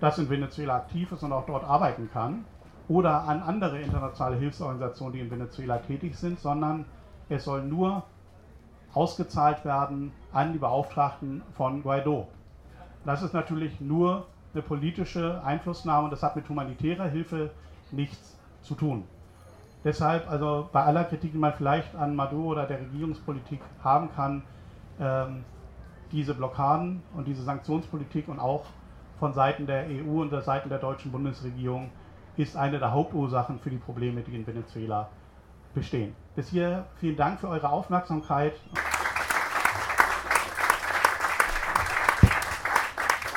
das 0.00 0.18
in 0.18 0.28
Venezuela 0.28 0.76
aktiv 0.76 1.10
ist 1.12 1.22
und 1.22 1.32
auch 1.32 1.46
dort 1.46 1.64
arbeiten 1.64 2.10
kann, 2.12 2.44
oder 2.88 3.22
an 3.22 3.42
andere 3.42 3.80
internationale 3.80 4.36
Hilfsorganisationen, 4.36 5.14
die 5.14 5.20
in 5.20 5.30
Venezuela 5.30 5.78
tätig 5.78 6.16
sind, 6.16 6.38
sondern 6.38 6.84
es 7.28 7.44
soll 7.44 7.62
nur 7.62 8.02
ausgezahlt 8.94 9.64
werden 9.64 10.12
an 10.32 10.52
die 10.52 10.58
Beauftragten 10.58 11.42
von 11.56 11.82
Guaido. 11.82 12.28
Das 13.04 13.22
ist 13.22 13.34
natürlich 13.34 13.80
nur 13.80 14.26
eine 14.52 14.62
politische 14.62 15.42
Einflussnahme 15.44 16.04
und 16.04 16.10
das 16.10 16.22
hat 16.22 16.36
mit 16.36 16.48
humanitärer 16.48 17.08
Hilfe 17.08 17.50
nichts 17.90 18.36
zu 18.62 18.74
tun. 18.74 19.04
Deshalb, 19.84 20.28
also 20.30 20.68
bei 20.72 20.82
aller 20.82 21.04
Kritik, 21.04 21.32
die 21.32 21.38
man 21.38 21.52
vielleicht 21.52 21.94
an 21.94 22.16
Maduro 22.16 22.52
oder 22.52 22.66
der 22.66 22.80
Regierungspolitik 22.80 23.60
haben 23.82 24.10
kann, 24.14 24.42
ähm, 24.98 25.44
diese 26.12 26.34
Blockaden 26.34 27.02
und 27.14 27.26
diese 27.26 27.42
Sanktionspolitik 27.42 28.28
und 28.28 28.38
auch 28.38 28.64
von 29.18 29.32
Seiten 29.32 29.66
der 29.66 29.86
EU 29.86 30.20
und 30.20 30.32
der 30.32 30.42
Seiten 30.42 30.68
der 30.68 30.78
deutschen 30.78 31.10
Bundesregierung 31.10 31.90
ist 32.36 32.56
eine 32.56 32.78
der 32.78 32.92
Hauptursachen 32.92 33.58
für 33.58 33.70
die 33.70 33.78
Probleme, 33.78 34.20
die 34.22 34.36
in 34.36 34.46
Venezuela 34.46 35.08
bestehen. 35.74 36.14
Bis 36.34 36.48
hier 36.50 36.84
vielen 36.96 37.16
Dank 37.16 37.40
für 37.40 37.48
eure 37.48 37.70
Aufmerksamkeit. 37.70 38.54